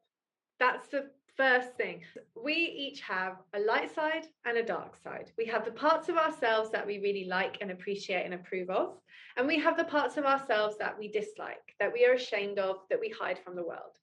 [0.64, 2.02] that's the first thing.
[2.42, 5.30] We each have a light side and a dark side.
[5.38, 8.98] We have the parts of ourselves that we really like and appreciate and approve of,
[9.36, 12.78] and we have the parts of ourselves that we dislike, that we are ashamed of,
[12.90, 13.98] that we hide from the world.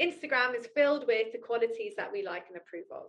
[0.00, 3.06] Instagram is filled with the qualities that we like and approve of.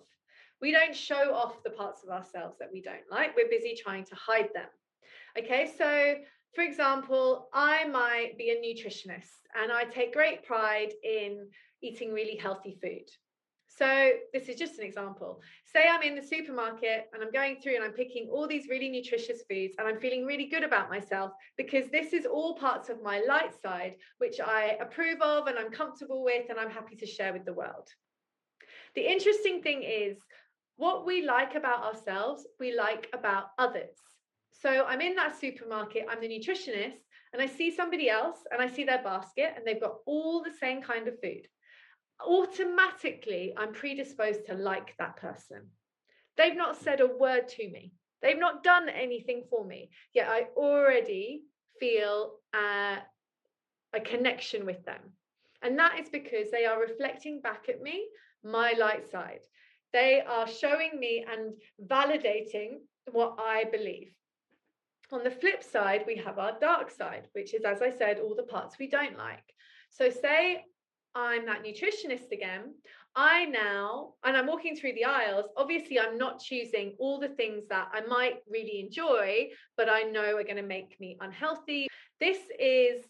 [0.60, 3.36] We don't show off the parts of ourselves that we don't like.
[3.36, 4.70] We're busy trying to hide them.
[5.38, 6.16] Okay, so
[6.56, 11.48] for example, I might be a nutritionist and I take great pride in
[11.84, 13.10] eating really healthy food.
[13.68, 15.42] So, this is just an example.
[15.66, 18.88] Say I'm in the supermarket and I'm going through and I'm picking all these really
[18.88, 23.04] nutritious foods and I'm feeling really good about myself because this is all parts of
[23.04, 27.06] my light side, which I approve of and I'm comfortable with and I'm happy to
[27.06, 27.90] share with the world.
[28.96, 30.20] The interesting thing is,
[30.78, 33.98] what we like about ourselves, we like about others.
[34.62, 36.98] So I'm in that supermarket, I'm the nutritionist,
[37.34, 40.58] and I see somebody else and I see their basket and they've got all the
[40.60, 41.48] same kind of food.
[42.26, 45.68] Automatically, I'm predisposed to like that person.
[46.38, 50.48] They've not said a word to me, they've not done anything for me, yet I
[50.56, 51.44] already
[51.80, 52.98] feel uh,
[53.94, 55.02] a connection with them.
[55.62, 58.08] And that is because they are reflecting back at me
[58.44, 59.42] my light side.
[59.92, 61.54] They are showing me and
[61.90, 62.80] validating
[63.12, 64.14] what I believe.
[65.12, 68.36] On the flip side, we have our dark side, which is, as I said, all
[68.36, 69.54] the parts we don't like.
[69.92, 70.64] So, say
[71.14, 72.74] I'm that nutritionist again.
[73.16, 77.64] I now, and I'm walking through the aisles, obviously, I'm not choosing all the things
[77.70, 81.88] that I might really enjoy, but I know are going to make me unhealthy.
[82.20, 83.06] This is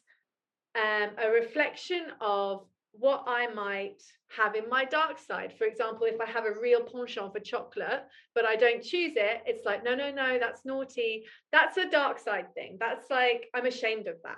[0.75, 2.65] um, a reflection of
[2.99, 4.01] what I might
[4.35, 5.53] have in my dark side.
[5.57, 8.03] For example, if I have a real penchant for chocolate,
[8.33, 11.25] but I don't choose it, it's like, no, no, no, that's naughty.
[11.51, 12.77] That's a dark side thing.
[12.79, 14.37] That's like, I'm ashamed of that.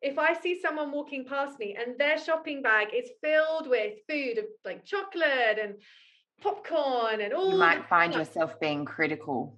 [0.00, 4.38] If I see someone walking past me and their shopping bag is filled with food
[4.38, 5.74] of like chocolate and
[6.40, 9.56] popcorn and all, you might find stuff, yourself being critical.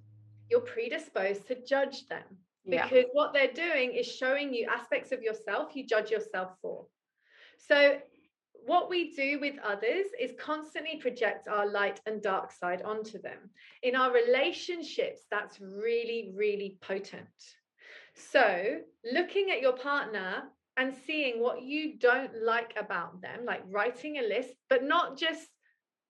[0.51, 2.23] You're predisposed to judge them
[2.69, 3.03] because yeah.
[3.13, 6.85] what they're doing is showing you aspects of yourself you judge yourself for.
[7.57, 7.97] So
[8.65, 13.49] what we do with others is constantly project our light and dark side onto them.
[13.83, 17.27] In our relationships, that's really, really potent.
[18.15, 18.77] So,
[19.13, 20.43] looking at your partner
[20.77, 25.47] and seeing what you don't like about them, like writing a list, but not just,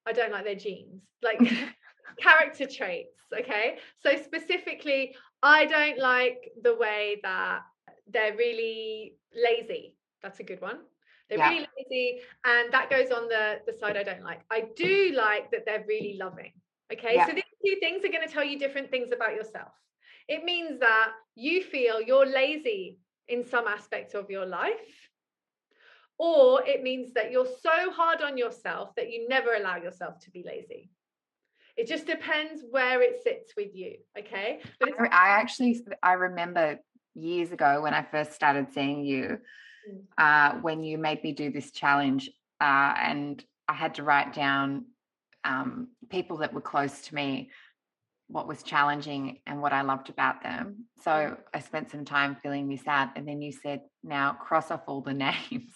[0.06, 1.40] I don't like their jeans, like
[2.22, 3.20] character traits.
[3.38, 3.80] Okay.
[4.02, 7.62] So, specifically, I don't like the way that
[8.08, 9.96] they're really lazy.
[10.22, 10.80] That's a good one.
[11.30, 11.50] They're yeah.
[11.50, 14.42] really lazy, and that goes on the the side I don't like.
[14.52, 16.52] I do like that they're really loving.
[16.94, 17.26] Okay, yeah.
[17.26, 19.72] so these two things are going to tell you different things about yourself.
[20.28, 25.10] It means that you feel you're lazy in some aspect of your life,
[26.20, 30.32] or it means that you're so hard on yourself that you never allow yourself to
[30.32, 30.92] be lazy.
[31.76, 33.96] It just depends where it sits with you.
[34.18, 34.62] Okay.
[34.80, 36.80] But I actually, I remember
[37.16, 39.40] years ago when I first started seeing you.
[40.18, 42.30] Uh, when you made me do this challenge,
[42.62, 44.86] uh, and I had to write down
[45.44, 47.52] um, people that were close to me,
[48.28, 50.86] what was challenging and what I loved about them.
[51.04, 51.38] So.
[51.54, 55.02] I spent some time filling this out, and then you said, "Now cross off all
[55.02, 55.14] the
[55.52, 55.72] names."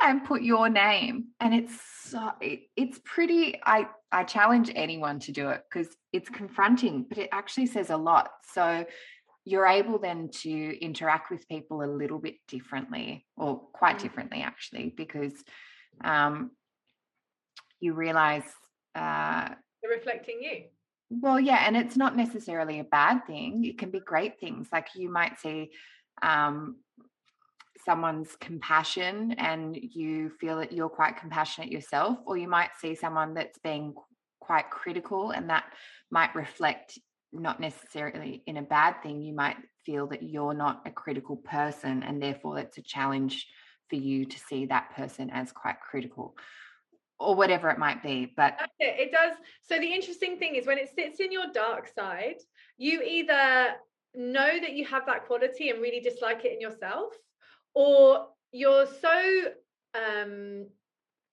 [0.00, 5.32] and put your name and it's so it, it's pretty i i challenge anyone to
[5.32, 8.84] do it because it's confronting but it actually says a lot so
[9.44, 14.02] you're able then to interact with people a little bit differently or quite mm.
[14.02, 15.32] differently actually because
[16.04, 16.50] um,
[17.80, 18.44] you realize
[18.94, 19.48] uh,
[19.82, 20.64] they're reflecting you
[21.10, 24.88] well yeah and it's not necessarily a bad thing it can be great things like
[24.94, 25.70] you might see
[26.22, 26.76] um,
[27.84, 33.34] someone's compassion and you feel that you're quite compassionate yourself or you might see someone
[33.34, 33.94] that's being
[34.40, 35.64] quite critical and that
[36.10, 36.98] might reflect
[37.32, 42.02] not necessarily in a bad thing, you might feel that you're not a critical person,
[42.02, 43.46] and therefore it's a challenge
[43.88, 46.36] for you to see that person as quite critical
[47.18, 48.32] or whatever it might be.
[48.36, 49.12] But it.
[49.12, 49.36] does.
[49.62, 52.36] So the interesting thing is when it sits in your dark side,
[52.78, 53.74] you either
[54.14, 57.12] know that you have that quality and really dislike it in yourself,
[57.74, 59.42] or you're so
[59.94, 60.66] um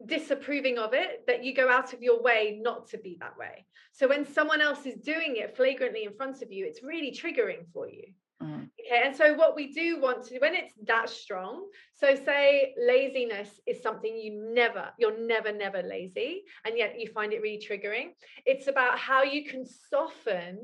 [0.06, 3.66] disapproving of it that you go out of your way not to be that way.
[3.92, 7.66] So when someone else is doing it flagrantly in front of you, it's really triggering
[7.74, 8.04] for you.
[8.42, 8.70] Mm.
[8.80, 9.02] Okay.
[9.04, 13.82] And so what we do want to when it's that strong, so say laziness is
[13.82, 18.10] something you never, you're never, never lazy, and yet you find it really triggering.
[18.46, 20.60] It's about how you can soften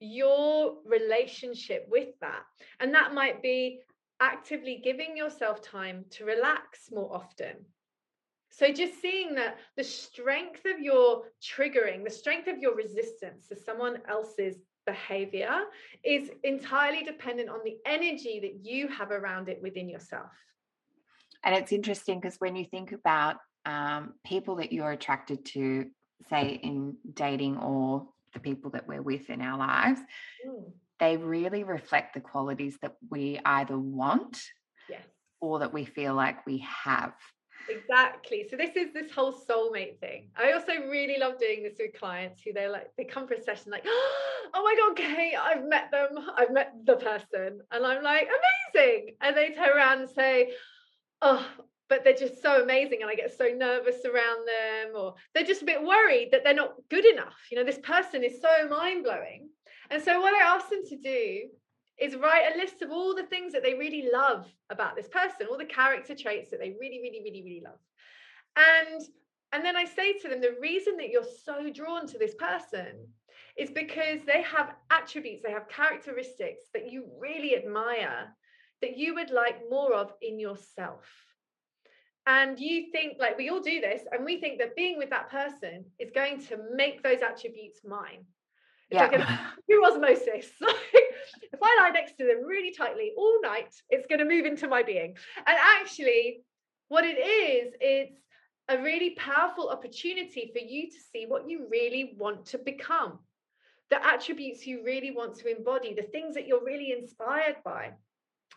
[0.00, 2.42] your relationship with that.
[2.80, 3.80] And that might be
[4.20, 7.66] actively giving yourself time to relax more often
[8.50, 13.56] so just seeing that the strength of your triggering, the strength of your resistance to
[13.56, 15.62] someone else's behavior
[16.04, 20.30] is entirely dependent on the energy that you have around it within yourself.
[21.44, 25.86] And it's interesting because when you think about um, people that you're attracted to,
[26.28, 30.00] say in dating or the people that we're with in our lives,
[30.46, 30.70] mm.
[30.98, 34.38] they really reflect the qualities that we either want
[34.88, 35.02] yes.
[35.40, 37.14] or that we feel like we have
[37.68, 38.46] exactly.
[38.50, 40.28] So this is this whole soulmate thing.
[40.36, 43.42] I also really love doing this with clients who they're like they come for a
[43.42, 46.18] session like oh my god kate i've met them.
[46.36, 47.60] I've met the person.
[47.70, 48.28] And i'm like
[48.74, 49.16] amazing.
[49.20, 50.52] And they turn around and say
[51.22, 51.46] oh
[51.88, 55.62] but they're just so amazing and i get so nervous around them or they're just
[55.62, 57.36] a bit worried that they're not good enough.
[57.50, 59.48] You know this person is so mind-blowing.
[59.90, 61.48] And so what i ask them to do
[62.00, 65.46] is write a list of all the things that they really love about this person,
[65.50, 67.78] all the character traits that they really, really, really, really love.
[68.56, 69.02] And
[69.52, 73.08] and then I say to them, the reason that you're so drawn to this person
[73.56, 78.28] is because they have attributes, they have characteristics that you really admire,
[78.80, 81.04] that you would like more of in yourself.
[82.26, 85.30] And you think, like, we all do this, and we think that being with that
[85.30, 88.24] person is going to make those attributes mine.
[88.90, 89.06] It's yeah.
[89.06, 90.46] like through osmosis.
[91.52, 94.68] if I lie next to them really tightly all night, it's going to move into
[94.68, 95.16] my being.
[95.46, 96.42] And actually,
[96.88, 98.20] what it is, it's
[98.68, 103.18] a really powerful opportunity for you to see what you really want to become,
[103.90, 107.92] the attributes you really want to embody, the things that you're really inspired by.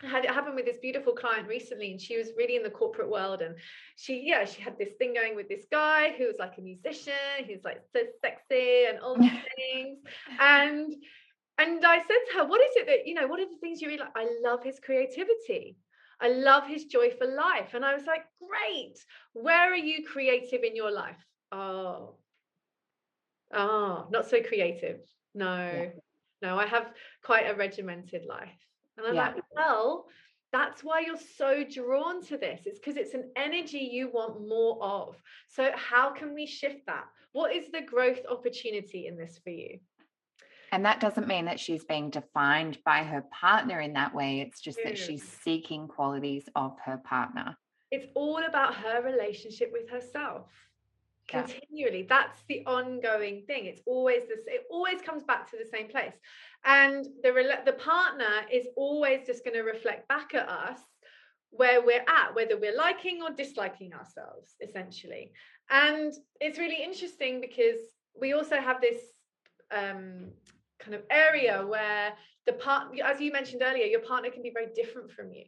[0.01, 2.69] I had it happen with this beautiful client recently, and she was really in the
[2.69, 3.41] corporate world.
[3.41, 3.55] And
[3.95, 7.13] she, yeah, she had this thing going with this guy who was like a musician,
[7.45, 9.99] he's like so sexy and all these things.
[10.39, 10.93] And
[11.57, 13.81] and I said to her, What is it that, you know, what are the things
[13.81, 14.15] you really like?
[14.15, 15.77] I love his creativity.
[16.21, 17.73] I love his joy for life.
[17.73, 18.95] And I was like, Great.
[19.33, 21.23] Where are you creative in your life?
[21.51, 22.15] Oh,
[23.53, 24.99] oh, not so creative.
[25.35, 25.89] No, yeah.
[26.41, 26.91] no, I have
[27.23, 28.57] quite a regimented life.
[28.97, 29.27] And I'm yeah.
[29.27, 30.05] like, well,
[30.51, 32.61] that's why you're so drawn to this.
[32.65, 35.15] It's because it's an energy you want more of.
[35.47, 37.05] So, how can we shift that?
[37.31, 39.79] What is the growth opportunity in this for you?
[40.73, 44.41] And that doesn't mean that she's being defined by her partner in that way.
[44.41, 47.55] It's just that she's seeking qualities of her partner.
[47.91, 50.47] It's all about her relationship with herself
[51.29, 52.05] continually yeah.
[52.09, 56.11] that's the ongoing thing it's always this it always comes back to the same place
[56.65, 57.31] and the
[57.65, 60.79] the partner is always just going to reflect back at us
[61.51, 65.31] where we're at whether we're liking or disliking ourselves essentially
[65.69, 66.11] and
[66.41, 67.79] it's really interesting because
[68.19, 68.99] we also have this
[69.71, 70.27] um,
[70.79, 72.13] kind of area where
[72.45, 75.45] the part as you mentioned earlier your partner can be very different from you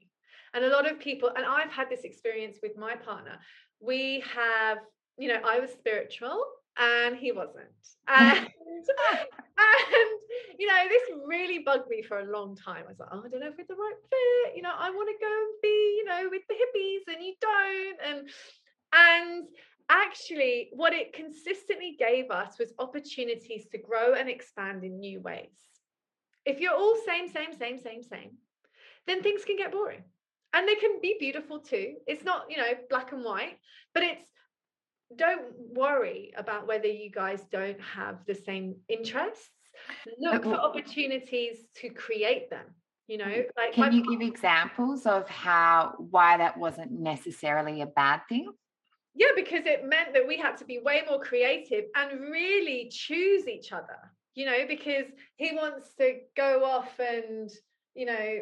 [0.53, 3.37] and a lot of people and i've had this experience with my partner
[3.81, 4.77] we have
[5.17, 6.43] you know, I was spiritual
[6.77, 7.67] and he wasn't.
[8.07, 10.09] And, and
[10.59, 12.83] you know, this really bugged me for a long time.
[12.85, 14.55] I was like, oh, I don't know if we're the right fit.
[14.55, 17.33] You know, I want to go and be, you know, with the hippies and you
[17.39, 17.97] don't.
[18.05, 18.29] And
[18.93, 19.47] and
[19.89, 25.57] actually what it consistently gave us was opportunities to grow and expand in new ways.
[26.45, 28.31] If you're all same, same, same, same, same,
[29.07, 30.03] then things can get boring.
[30.53, 31.95] And they can be beautiful too.
[32.07, 33.57] It's not, you know, black and white,
[33.93, 34.29] but it's
[35.15, 39.49] don't worry about whether you guys don't have the same interests
[40.07, 42.65] uh, look for opportunities to create them
[43.07, 48.21] you know like can you give examples of how why that wasn't necessarily a bad
[48.27, 48.51] thing
[49.15, 53.47] yeah because it meant that we had to be way more creative and really choose
[53.47, 53.97] each other
[54.33, 55.05] you know because
[55.37, 57.49] he wants to go off and
[57.93, 58.39] you know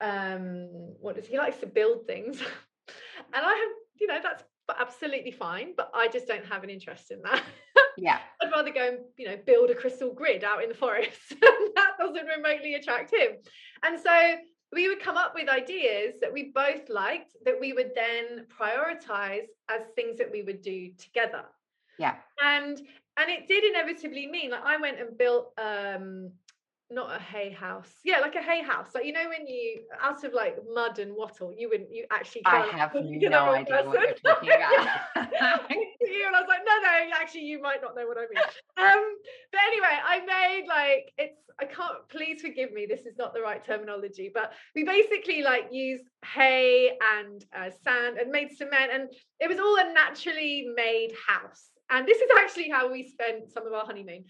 [0.00, 0.68] um
[1.00, 2.40] what does he likes to build things
[3.34, 4.44] and i have you know that's
[4.80, 5.74] absolutely fine.
[5.76, 7.42] But I just don't have an interest in that.
[7.96, 8.18] Yeah.
[8.42, 11.16] I'd rather go and, you know, build a crystal grid out in the forest.
[11.40, 13.36] that doesn't remotely attract him.
[13.84, 14.34] And so
[14.72, 19.46] we would come up with ideas that we both liked that we would then prioritize
[19.68, 21.44] as things that we would do together.
[21.98, 22.16] Yeah.
[22.42, 22.78] And
[23.16, 26.32] and it did inevitably mean like I went and built um
[26.90, 27.90] not a hay house.
[28.04, 28.88] Yeah, like a hay house.
[28.94, 32.42] Like you know when you out of like mud and wattle, you wouldn't you actually
[32.44, 33.86] I have no idea person.
[33.86, 34.88] what you're talking about.
[36.00, 38.44] you and I was like, no, no, actually you might not know what I mean.
[38.76, 39.16] Um,
[39.50, 43.40] but anyway, I made like it's I can't please forgive me, this is not the
[43.40, 49.08] right terminology, but we basically like used hay and uh, sand and made cement and
[49.40, 51.70] it was all a naturally made house.
[51.90, 54.24] And this is actually how we spent some of our honeymoon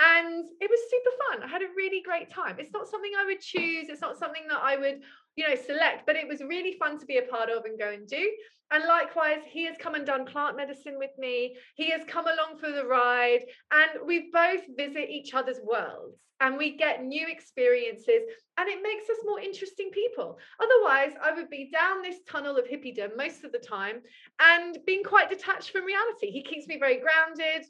[0.00, 1.42] and it was super fun.
[1.42, 2.56] I had a really great time.
[2.58, 5.00] It's not something I would choose, it's not something that I would,
[5.36, 7.90] you know, select, but it was really fun to be a part of and go
[7.90, 8.30] and do.
[8.72, 11.56] And likewise, he has come and done plant medicine with me.
[11.74, 13.40] He has come along for the ride,
[13.72, 18.22] and we both visit each other's worlds and we get new experiences,
[18.56, 20.38] and it makes us more interesting people.
[20.58, 24.00] Otherwise, I would be down this tunnel of hippiedom most of the time
[24.40, 26.30] and being quite detached from reality.
[26.30, 27.66] He keeps me very grounded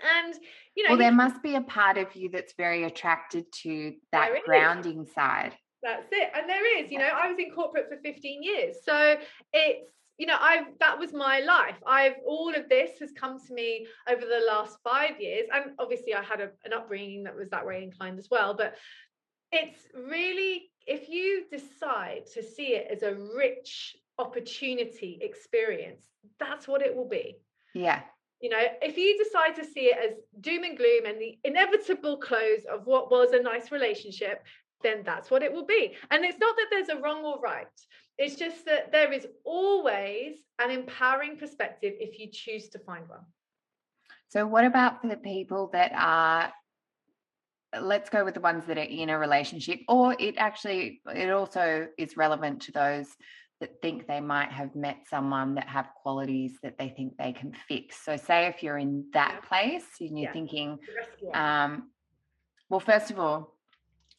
[0.00, 0.34] and
[0.74, 4.30] you know well there must be a part of you that's very attracted to that
[4.44, 5.54] grounding side.
[5.82, 9.16] That's it and there is you know i was in corporate for 15 years so
[9.52, 11.74] it's you know i've that was my life.
[11.84, 16.14] I've all of this has come to me over the last five years and obviously
[16.14, 18.76] i had a, an upbringing that was that way inclined as well but
[19.50, 26.06] it's really if you decide to see it as a rich opportunity experience
[26.38, 27.36] that's what it will be.
[27.74, 28.02] Yeah
[28.42, 32.16] you know, if you decide to see it as doom and gloom and the inevitable
[32.16, 34.42] close of what was a nice relationship,
[34.82, 35.94] then that's what it will be.
[36.10, 37.68] And it's not that there's a wrong or right.
[38.18, 43.24] It's just that there is always an empowering perspective if you choose to find one.
[44.28, 46.52] So, what about for the people that are,
[47.80, 51.86] let's go with the ones that are in a relationship, or it actually, it also
[51.96, 53.06] is relevant to those
[53.62, 57.54] that think they might have met someone that have qualities that they think they can
[57.66, 58.04] fix.
[58.04, 60.32] So, say if you're in that place and you're yeah.
[60.32, 60.78] thinking,
[61.32, 61.88] um,
[62.68, 63.56] well, first of all,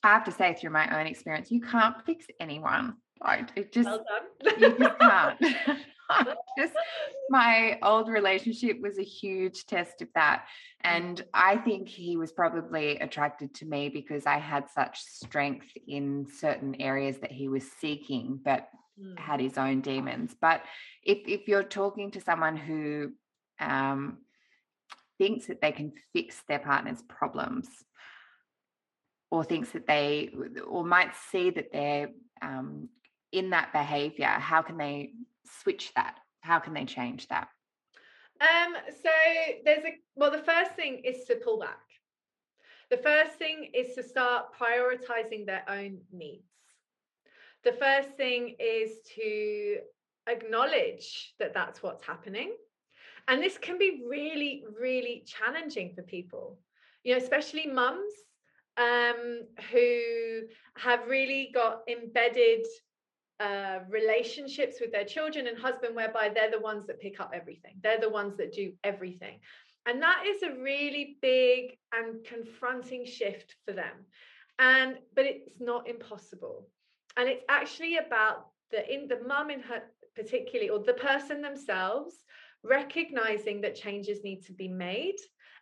[0.01, 2.95] I have to say through my own experience, you can't fix anyone.
[3.23, 4.03] Like it just well
[4.57, 5.39] you just can't.
[6.57, 6.73] just
[7.29, 10.45] my old relationship was a huge test of that.
[10.81, 16.27] And I think he was probably attracted to me because I had such strength in
[16.29, 18.67] certain areas that he was seeking, but
[18.99, 19.17] mm.
[19.19, 20.35] had his own demons.
[20.39, 20.63] But
[21.03, 23.11] if if you're talking to someone who
[23.59, 24.19] um,
[25.17, 27.67] thinks that they can fix their partner's problems,
[29.33, 30.29] or thinks that they
[30.67, 32.09] or might see that they're
[32.43, 32.87] um,
[33.31, 35.11] in that behavior how can they
[35.61, 37.47] switch that how can they change that
[38.39, 39.09] um so
[39.65, 41.81] there's a well the first thing is to pull back
[42.91, 46.43] the first thing is to start prioritizing their own needs
[47.63, 49.77] the first thing is to
[50.27, 52.53] acknowledge that that's what's happening
[53.27, 56.59] and this can be really really challenging for people
[57.03, 58.13] you know especially mums
[58.77, 59.41] um,
[59.71, 60.41] who
[60.77, 62.65] have really got embedded
[63.39, 67.75] uh, relationships with their children and husband, whereby they're the ones that pick up everything,
[67.81, 69.39] they're the ones that do everything.
[69.85, 74.05] And that is a really big and confronting shift for them.
[74.59, 76.67] And but it's not impossible.
[77.17, 79.83] And it's actually about the in the mum in her
[80.15, 82.15] particularly or the person themselves
[82.63, 85.17] recognizing that changes need to be made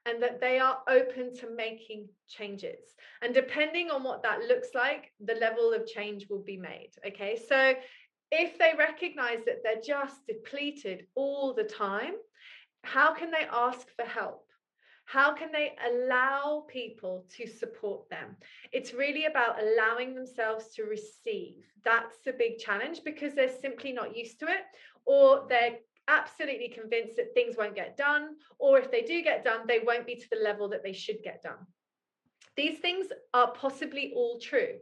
[0.05, 2.95] and that they are open to making changes.
[3.21, 6.91] And depending on what that looks like, the level of change will be made.
[7.05, 7.39] Okay.
[7.47, 7.75] So
[8.31, 12.13] if they recognize that they're just depleted all the time,
[12.83, 14.45] how can they ask for help?
[15.11, 18.37] How can they allow people to support them?
[18.71, 21.65] It's really about allowing themselves to receive.
[21.83, 24.63] That's the big challenge because they're simply not used to it
[25.05, 29.61] or they're absolutely convinced that things won't get done, or if they do get done,
[29.67, 31.67] they won't be to the level that they should get done.
[32.55, 34.75] These things are possibly all true.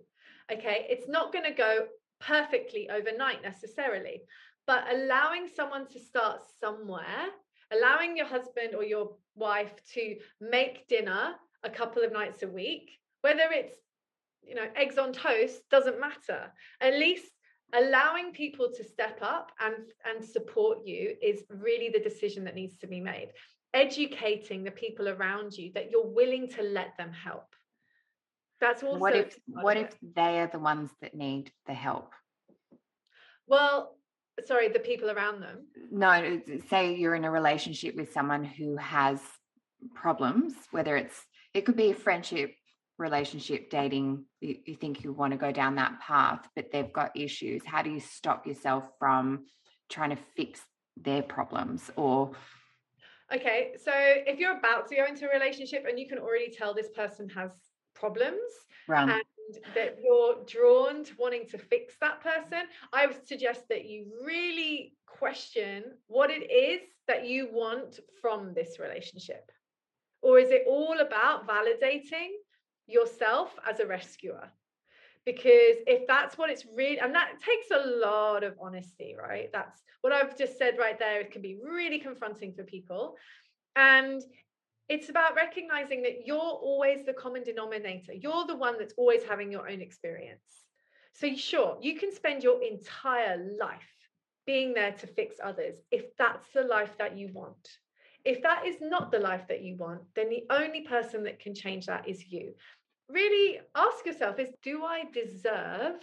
[0.51, 1.87] Okay, it's not going to go
[2.19, 4.21] perfectly overnight necessarily,
[4.67, 7.29] but allowing someone to start somewhere,
[7.71, 12.91] allowing your husband or your wife to make dinner a couple of nights a week,
[13.21, 13.75] whether it's
[14.43, 16.51] you know eggs on toast doesn't matter.
[16.81, 17.31] At least
[17.73, 22.77] allowing people to step up and and support you is really the decision that needs
[22.77, 23.29] to be made.
[23.73, 27.45] Educating the people around you that you're willing to let them help.
[28.59, 32.13] That's also what if what if they are the ones that need the help?
[33.47, 33.95] Well
[34.45, 35.65] sorry the people around them?
[35.91, 39.19] No say you're in a relationship with someone who has
[39.95, 41.15] problems whether it's
[41.53, 42.53] it could be a friendship
[42.97, 47.15] relationship dating you, you, think you want to go down that path but they've got
[47.15, 47.61] issues.
[47.65, 49.45] How do you stop yourself from
[49.89, 50.59] trying to fix
[50.97, 52.31] their problems or?
[53.33, 56.73] Okay so if you're about to go into a relationship and you can already tell
[56.73, 57.51] this person has
[57.95, 58.39] problems
[58.87, 59.23] and
[59.75, 64.93] that you're drawn to wanting to fix that person i would suggest that you really
[65.19, 69.51] question what it is that you want from this relationship.
[70.21, 72.29] Or is it all about validating
[72.87, 74.49] yourself as a rescuer?
[75.25, 79.49] Because if that's what it's really and that takes a lot of honesty right?
[79.51, 83.15] That's what i've just said right there it can be really confronting for people.
[83.75, 84.21] And
[84.89, 88.13] it's about recognizing that you're always the common denominator.
[88.13, 90.65] You're the one that's always having your own experience.
[91.13, 93.81] So sure you can spend your entire life
[94.45, 97.67] being there to fix others if that's the life that you want.
[98.25, 101.53] If that is not the life that you want then the only person that can
[101.53, 102.53] change that is you.
[103.09, 106.01] Really ask yourself is do I deserve,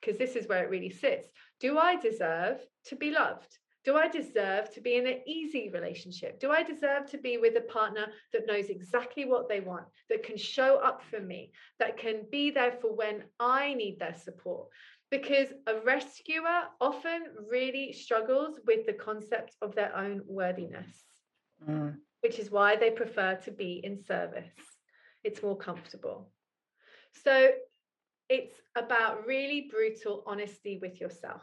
[0.00, 1.30] because this is where it really sits,
[1.60, 3.58] do I deserve to be loved?
[3.84, 6.40] Do I deserve to be in an easy relationship?
[6.40, 10.22] Do I deserve to be with a partner that knows exactly what they want, that
[10.22, 14.68] can show up for me, that can be there for when I need their support?
[15.10, 20.88] Because a rescuer often really struggles with the concept of their own worthiness,
[21.68, 21.94] mm.
[22.22, 24.48] which is why they prefer to be in service.
[25.24, 26.30] It's more comfortable.
[27.22, 27.50] So
[28.30, 31.42] it's about really brutal honesty with yourself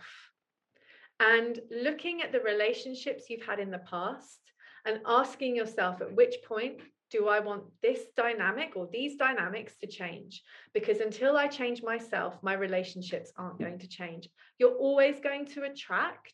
[1.22, 4.40] and looking at the relationships you've had in the past
[4.86, 9.88] and asking yourself at which point do I want this dynamic or these dynamics to
[9.88, 10.42] change?
[10.74, 14.30] Because until I change myself, my relationships aren't going to change.
[14.58, 16.34] You're always going to attract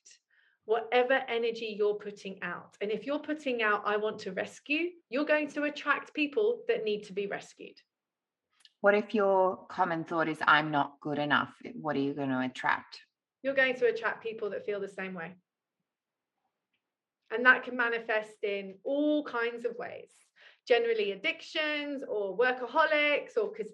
[0.66, 2.78] whatever energy you're putting out.
[2.80, 6.86] And if you're putting out, I want to rescue, you're going to attract people that
[6.86, 7.76] need to be rescued.
[8.82, 11.54] What if your common thought is, I'm not good enough?
[11.74, 13.02] What are you going to attract?
[13.48, 15.34] You're going to attract people that feel the same way.
[17.32, 20.10] And that can manifest in all kinds of ways,
[20.68, 23.72] generally addictions or workaholics, or because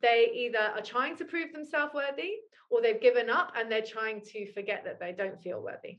[0.00, 2.34] they either are trying to prove themselves worthy
[2.70, 5.98] or they've given up and they're trying to forget that they don't feel worthy.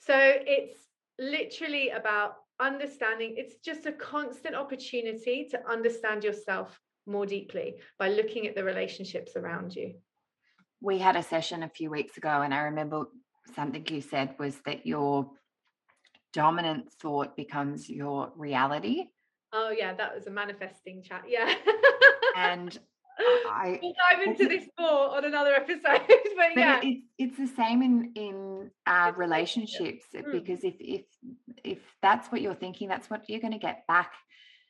[0.00, 0.76] So it's
[1.20, 8.48] literally about understanding, it's just a constant opportunity to understand yourself more deeply by looking
[8.48, 9.94] at the relationships around you.
[10.80, 13.06] We had a session a few weeks ago, and I remember
[13.54, 15.30] something you said was that your
[16.32, 19.06] dominant thought becomes your reality.
[19.52, 21.24] Oh, yeah, that was a manifesting chat.
[21.26, 21.52] Yeah.
[22.36, 22.78] and
[23.50, 25.82] I we'll dive into this more on another episode.
[26.06, 30.30] but, yeah, it's it's the same in in uh, relationships mm.
[30.30, 31.02] because if if
[31.64, 34.12] if that's what you're thinking, that's what you're going to get back.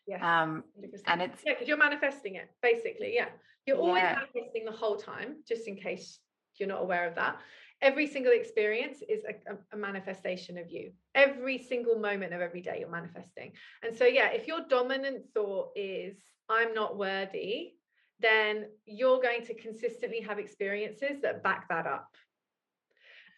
[0.07, 0.43] Yeah.
[0.43, 1.03] Um, 100%.
[1.07, 3.15] and it's yeah, because you're manifesting it basically.
[3.15, 3.29] Yeah,
[3.69, 4.15] you're always yeah.
[4.15, 6.19] manifesting the whole time, just in case
[6.59, 7.39] you're not aware of that.
[7.81, 10.91] Every single experience is a, a, a manifestation of you.
[11.15, 13.53] Every single moment of every day, you're manifesting.
[13.85, 16.17] And so, yeah, if your dominant thought is
[16.49, 17.75] "I'm not worthy,"
[18.19, 22.09] then you're going to consistently have experiences that back that up.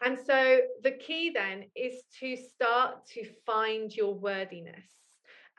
[0.03, 4.87] And so the key then is to start to find your worthiness.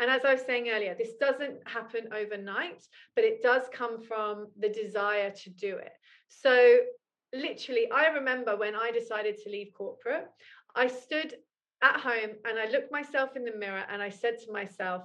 [0.01, 2.81] And as I was saying earlier, this doesn't happen overnight,
[3.15, 5.93] but it does come from the desire to do it.
[6.27, 6.79] So,
[7.33, 10.27] literally, I remember when I decided to leave corporate,
[10.75, 11.35] I stood
[11.83, 15.03] at home and I looked myself in the mirror and I said to myself,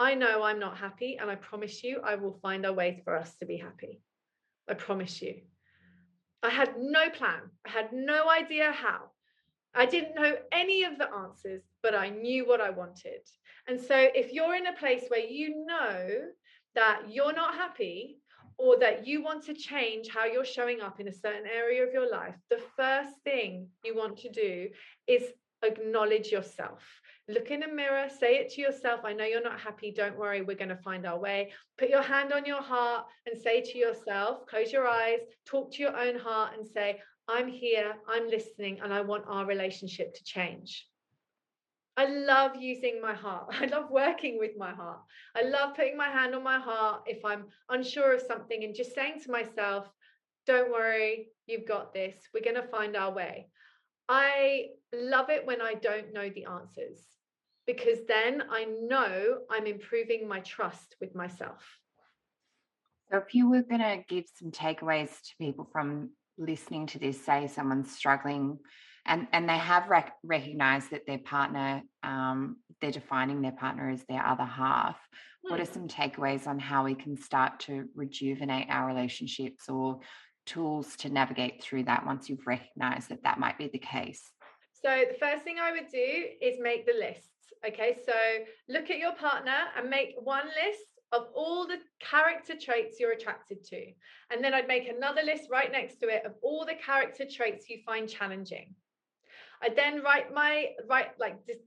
[0.00, 3.16] I know I'm not happy, and I promise you, I will find a way for
[3.16, 4.02] us to be happy.
[4.68, 5.42] I promise you.
[6.42, 9.12] I had no plan, I had no idea how.
[9.76, 13.22] I didn't know any of the answers, but I knew what I wanted.
[13.66, 16.20] And so, if you're in a place where you know
[16.74, 18.18] that you're not happy,
[18.56, 21.92] or that you want to change how you're showing up in a certain area of
[21.92, 24.68] your life, the first thing you want to do
[25.08, 25.24] is
[25.62, 26.80] acknowledge yourself
[27.28, 29.00] look in a mirror, say it to yourself.
[29.04, 29.92] I know you're not happy.
[29.92, 30.42] Don't worry.
[30.42, 31.52] We're going to find our way.
[31.78, 35.82] Put your hand on your heart and say to yourself, close your eyes, talk to
[35.82, 40.24] your own heart and say, I'm here, I'm listening, and I want our relationship to
[40.24, 40.86] change.
[41.96, 43.54] I love using my heart.
[43.60, 45.00] I love working with my heart.
[45.36, 48.94] I love putting my hand on my heart if I'm unsure of something and just
[48.94, 49.88] saying to myself,
[50.46, 52.14] don't worry, you've got this.
[52.32, 53.48] We're going to find our way.
[54.08, 57.00] I love it when I don't know the answers
[57.66, 61.64] because then I know I'm improving my trust with myself.
[63.10, 67.24] So, if you were going to give some takeaways to people from listening to this,
[67.24, 68.58] say someone's struggling
[69.06, 74.04] and, and they have rec- recognized that their partner, um, they're defining their partner as
[74.04, 74.96] their other half,
[75.42, 75.50] hmm.
[75.50, 75.72] what are hmm.
[75.72, 80.00] some takeaways on how we can start to rejuvenate our relationships or
[80.46, 84.30] tools to navigate through that once you've recognized that that might be the case?
[84.72, 87.28] So, the first thing I would do is make the lists
[87.66, 88.12] Okay, so
[88.68, 93.64] look at your partner and make one list of all the character traits you're attracted
[93.64, 93.86] to.
[94.30, 97.70] And then I'd make another list right next to it of all the character traits
[97.70, 98.74] you find challenging.
[99.62, 101.60] I then write my write like just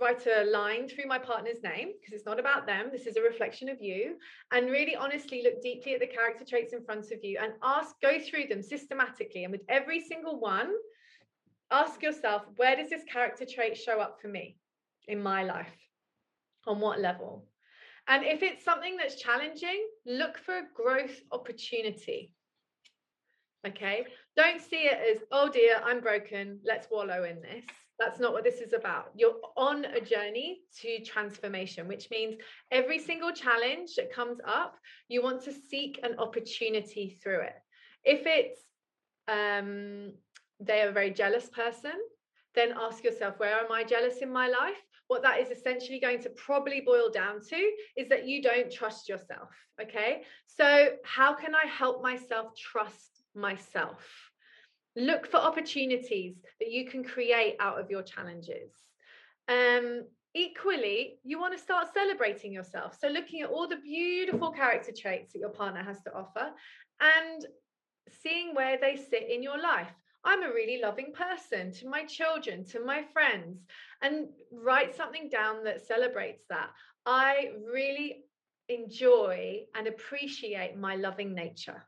[0.00, 2.90] write a line through my partner's name because it's not about them.
[2.92, 4.16] This is a reflection of you.
[4.52, 7.96] And really honestly look deeply at the character traits in front of you and ask,
[8.00, 9.42] go through them systematically.
[9.42, 10.70] And with every single one,
[11.72, 14.56] ask yourself, where does this character trait show up for me?
[15.10, 15.76] in my life?
[16.66, 17.46] On what level?
[18.08, 22.32] And if it's something that's challenging, look for a growth opportunity.
[23.66, 24.04] Okay.
[24.36, 26.60] Don't see it as, oh dear, I'm broken.
[26.64, 27.64] Let's wallow in this.
[27.98, 29.10] That's not what this is about.
[29.14, 32.36] You're on a journey to transformation, which means
[32.70, 34.76] every single challenge that comes up,
[35.08, 37.56] you want to seek an opportunity through it.
[38.04, 38.60] If it's
[39.28, 40.12] um,
[40.60, 41.92] they are a very jealous person,
[42.54, 44.82] then ask yourself, where am I jealous in my life?
[45.10, 49.08] what that is essentially going to probably boil down to is that you don't trust
[49.08, 49.48] yourself.
[49.82, 50.22] Okay.
[50.46, 54.30] So, how can I help myself trust myself?
[54.96, 58.72] Look for opportunities that you can create out of your challenges.
[59.48, 60.04] Um,
[60.34, 62.96] equally, you want to start celebrating yourself.
[63.00, 66.50] So, looking at all the beautiful character traits that your partner has to offer
[67.00, 67.46] and
[68.22, 69.92] seeing where they sit in your life.
[70.24, 73.64] I'm a really loving person to my children, to my friends,
[74.02, 76.70] and write something down that celebrates that.
[77.06, 78.24] I really
[78.68, 81.86] enjoy and appreciate my loving nature.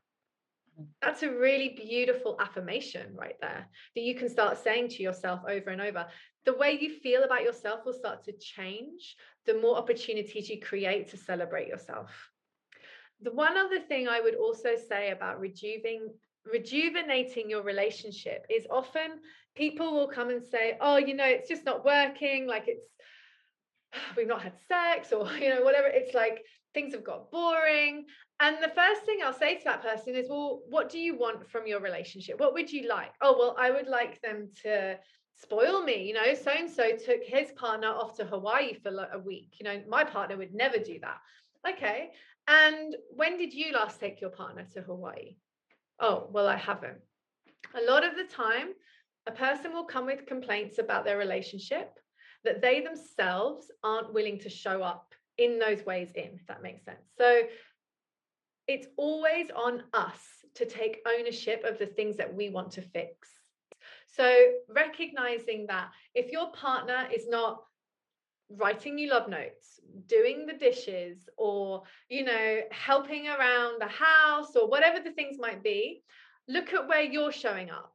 [1.01, 5.69] That's a really beautiful affirmation right there that you can start saying to yourself over
[5.69, 6.07] and over.
[6.45, 9.15] The way you feel about yourself will start to change
[9.45, 12.11] the more opportunities you create to celebrate yourself.
[13.21, 16.09] The one other thing I would also say about rejuvenating
[16.51, 19.19] rejuvenating your relationship is often
[19.55, 22.47] people will come and say, oh, you know, it's just not working.
[22.47, 22.85] Like it's,
[24.17, 25.87] we've not had sex or, you know, whatever.
[25.87, 26.43] It's like
[26.73, 28.05] things have got boring.
[28.43, 31.49] And the first thing I'll say to that person is, well, what do you want
[31.49, 32.41] from your relationship?
[32.41, 33.13] What would you like?
[33.21, 34.97] Oh, well, I would like them to
[35.37, 36.05] spoil me.
[36.05, 39.53] You know, so and so took his partner off to Hawaii for a week.
[39.61, 41.19] You know, my partner would never do that.
[41.65, 42.09] Okay.
[42.49, 45.37] And when did you last take your partner to Hawaii?
[46.01, 46.99] Oh, well, I haven't.
[47.81, 48.73] A lot of the time,
[49.25, 51.97] a person will come with complaints about their relationship
[52.43, 56.83] that they themselves aren't willing to show up in those ways in, if that makes
[56.83, 57.07] sense.
[57.17, 57.43] So
[58.67, 60.19] it's always on us
[60.55, 63.29] to take ownership of the things that we want to fix.
[64.07, 64.31] So
[64.69, 67.63] recognizing that if your partner is not
[68.49, 74.67] writing you love notes, doing the dishes, or, you know, helping around the house or
[74.67, 76.03] whatever the things might be,
[76.47, 77.93] look at where you're showing up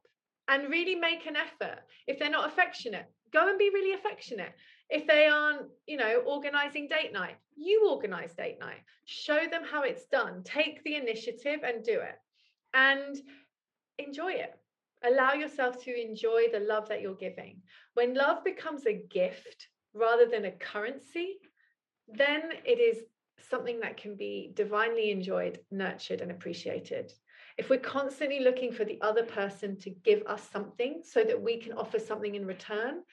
[0.49, 1.79] and really make an effort.
[2.07, 4.53] If they're not affectionate, go and be really affectionate.
[4.89, 8.79] If they aren't, you know, organizing date night, you organize date night.
[9.05, 10.41] Show them how it's done.
[10.43, 12.15] Take the initiative and do it.
[12.73, 13.17] And
[13.97, 14.57] enjoy it.
[15.03, 17.61] Allow yourself to enjoy the love that you're giving.
[17.93, 21.37] When love becomes a gift rather than a currency,
[22.07, 23.03] then it is
[23.49, 27.13] something that can be divinely enjoyed, nurtured, and appreciated.
[27.57, 31.57] If we're constantly looking for the other person to give us something so that we
[31.57, 33.03] can offer something in return,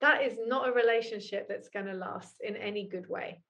[0.00, 3.42] that is not a relationship that's going to last in any good way.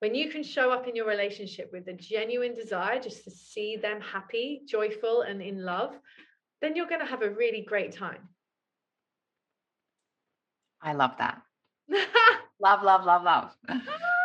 [0.00, 3.76] When you can show up in your relationship with a genuine desire just to see
[3.76, 5.94] them happy, joyful, and in love,
[6.60, 8.28] then you're going to have a really great time.
[10.82, 11.40] I love that.
[12.60, 13.56] love, love, love, love.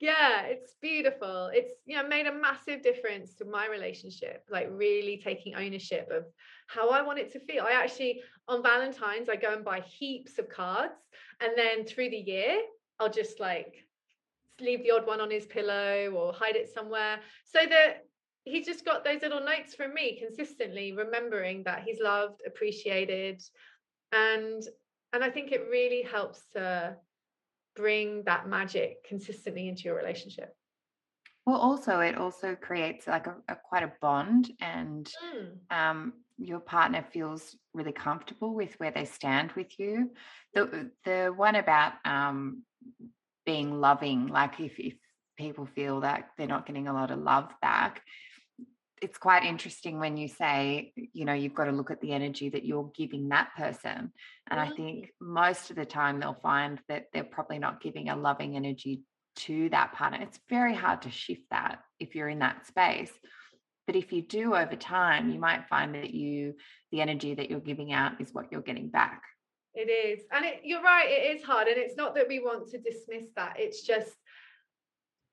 [0.00, 1.50] yeah it's beautiful.
[1.52, 6.24] It's you know made a massive difference to my relationship like really taking ownership of
[6.68, 7.64] how i want it to feel.
[7.64, 10.94] I actually on valentine's i go and buy heaps of cards
[11.40, 12.60] and then through the year
[13.00, 13.74] i'll just like
[14.60, 18.04] leave the odd one on his pillow or hide it somewhere so that
[18.44, 23.42] he's just got those little notes from me consistently remembering that he's loved appreciated
[24.12, 24.62] and
[25.12, 26.96] and i think it really helps to
[27.76, 30.54] bring that magic consistently into your relationship
[31.44, 35.76] well also it also creates like a, a quite a bond and mm.
[35.76, 40.10] um, your partner feels really comfortable with where they stand with you
[40.54, 42.62] the the one about um,
[43.44, 44.94] being loving like if, if
[45.36, 48.02] people feel that they're not getting a lot of love back
[49.02, 52.48] it's quite interesting when you say, you know, you've got to look at the energy
[52.48, 54.12] that you're giving that person.
[54.50, 58.16] And I think most of the time they'll find that they're probably not giving a
[58.16, 59.02] loving energy
[59.36, 60.20] to that partner.
[60.22, 63.12] It's very hard to shift that if you're in that space.
[63.86, 66.54] But if you do over time, you might find that you,
[66.90, 69.22] the energy that you're giving out is what you're getting back.
[69.74, 70.24] It is.
[70.32, 71.68] And it, you're right, it is hard.
[71.68, 73.56] And it's not that we want to dismiss that.
[73.58, 74.10] It's just,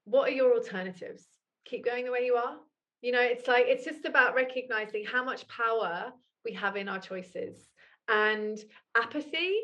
[0.04, 1.26] what are your alternatives?
[1.66, 2.58] Keep going the way you are
[3.04, 6.12] you know it's like it's just about recognizing how much power
[6.46, 7.70] we have in our choices.
[8.08, 8.58] And
[8.96, 9.60] apathy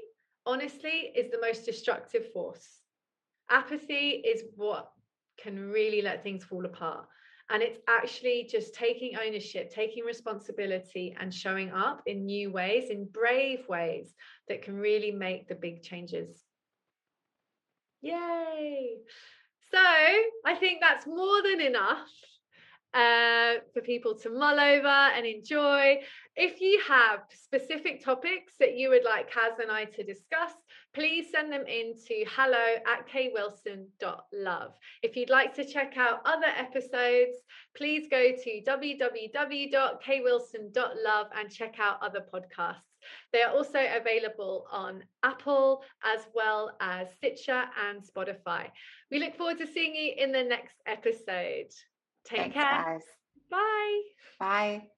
[0.45, 2.67] honestly is the most destructive force.
[3.49, 4.91] Apathy is what
[5.41, 7.07] can really let things fall apart.
[7.49, 13.05] And it's actually just taking ownership taking responsibility and showing up in new ways in
[13.05, 14.13] brave ways
[14.49, 16.43] that can really make the big changes.
[18.01, 18.97] Yay!
[19.71, 22.07] So i think that's more than enough
[22.93, 25.99] uh, for people to mull over and enjoy.
[26.35, 30.51] If you have specific topics that you would like Kaz and I to discuss,
[30.93, 34.71] please send them in to hello at kwilson.love.
[35.03, 37.37] If you'd like to check out other episodes,
[37.75, 42.81] please go to www.kwilson.love and check out other podcasts.
[43.31, 48.71] They are also available on Apple as well as Stitcher and Spotify.
[49.11, 51.71] We look forward to seeing you in the next episode.
[52.31, 52.85] Take Thanks, care.
[52.85, 53.01] Guys.
[53.51, 54.01] Bye.
[54.39, 54.89] Bye.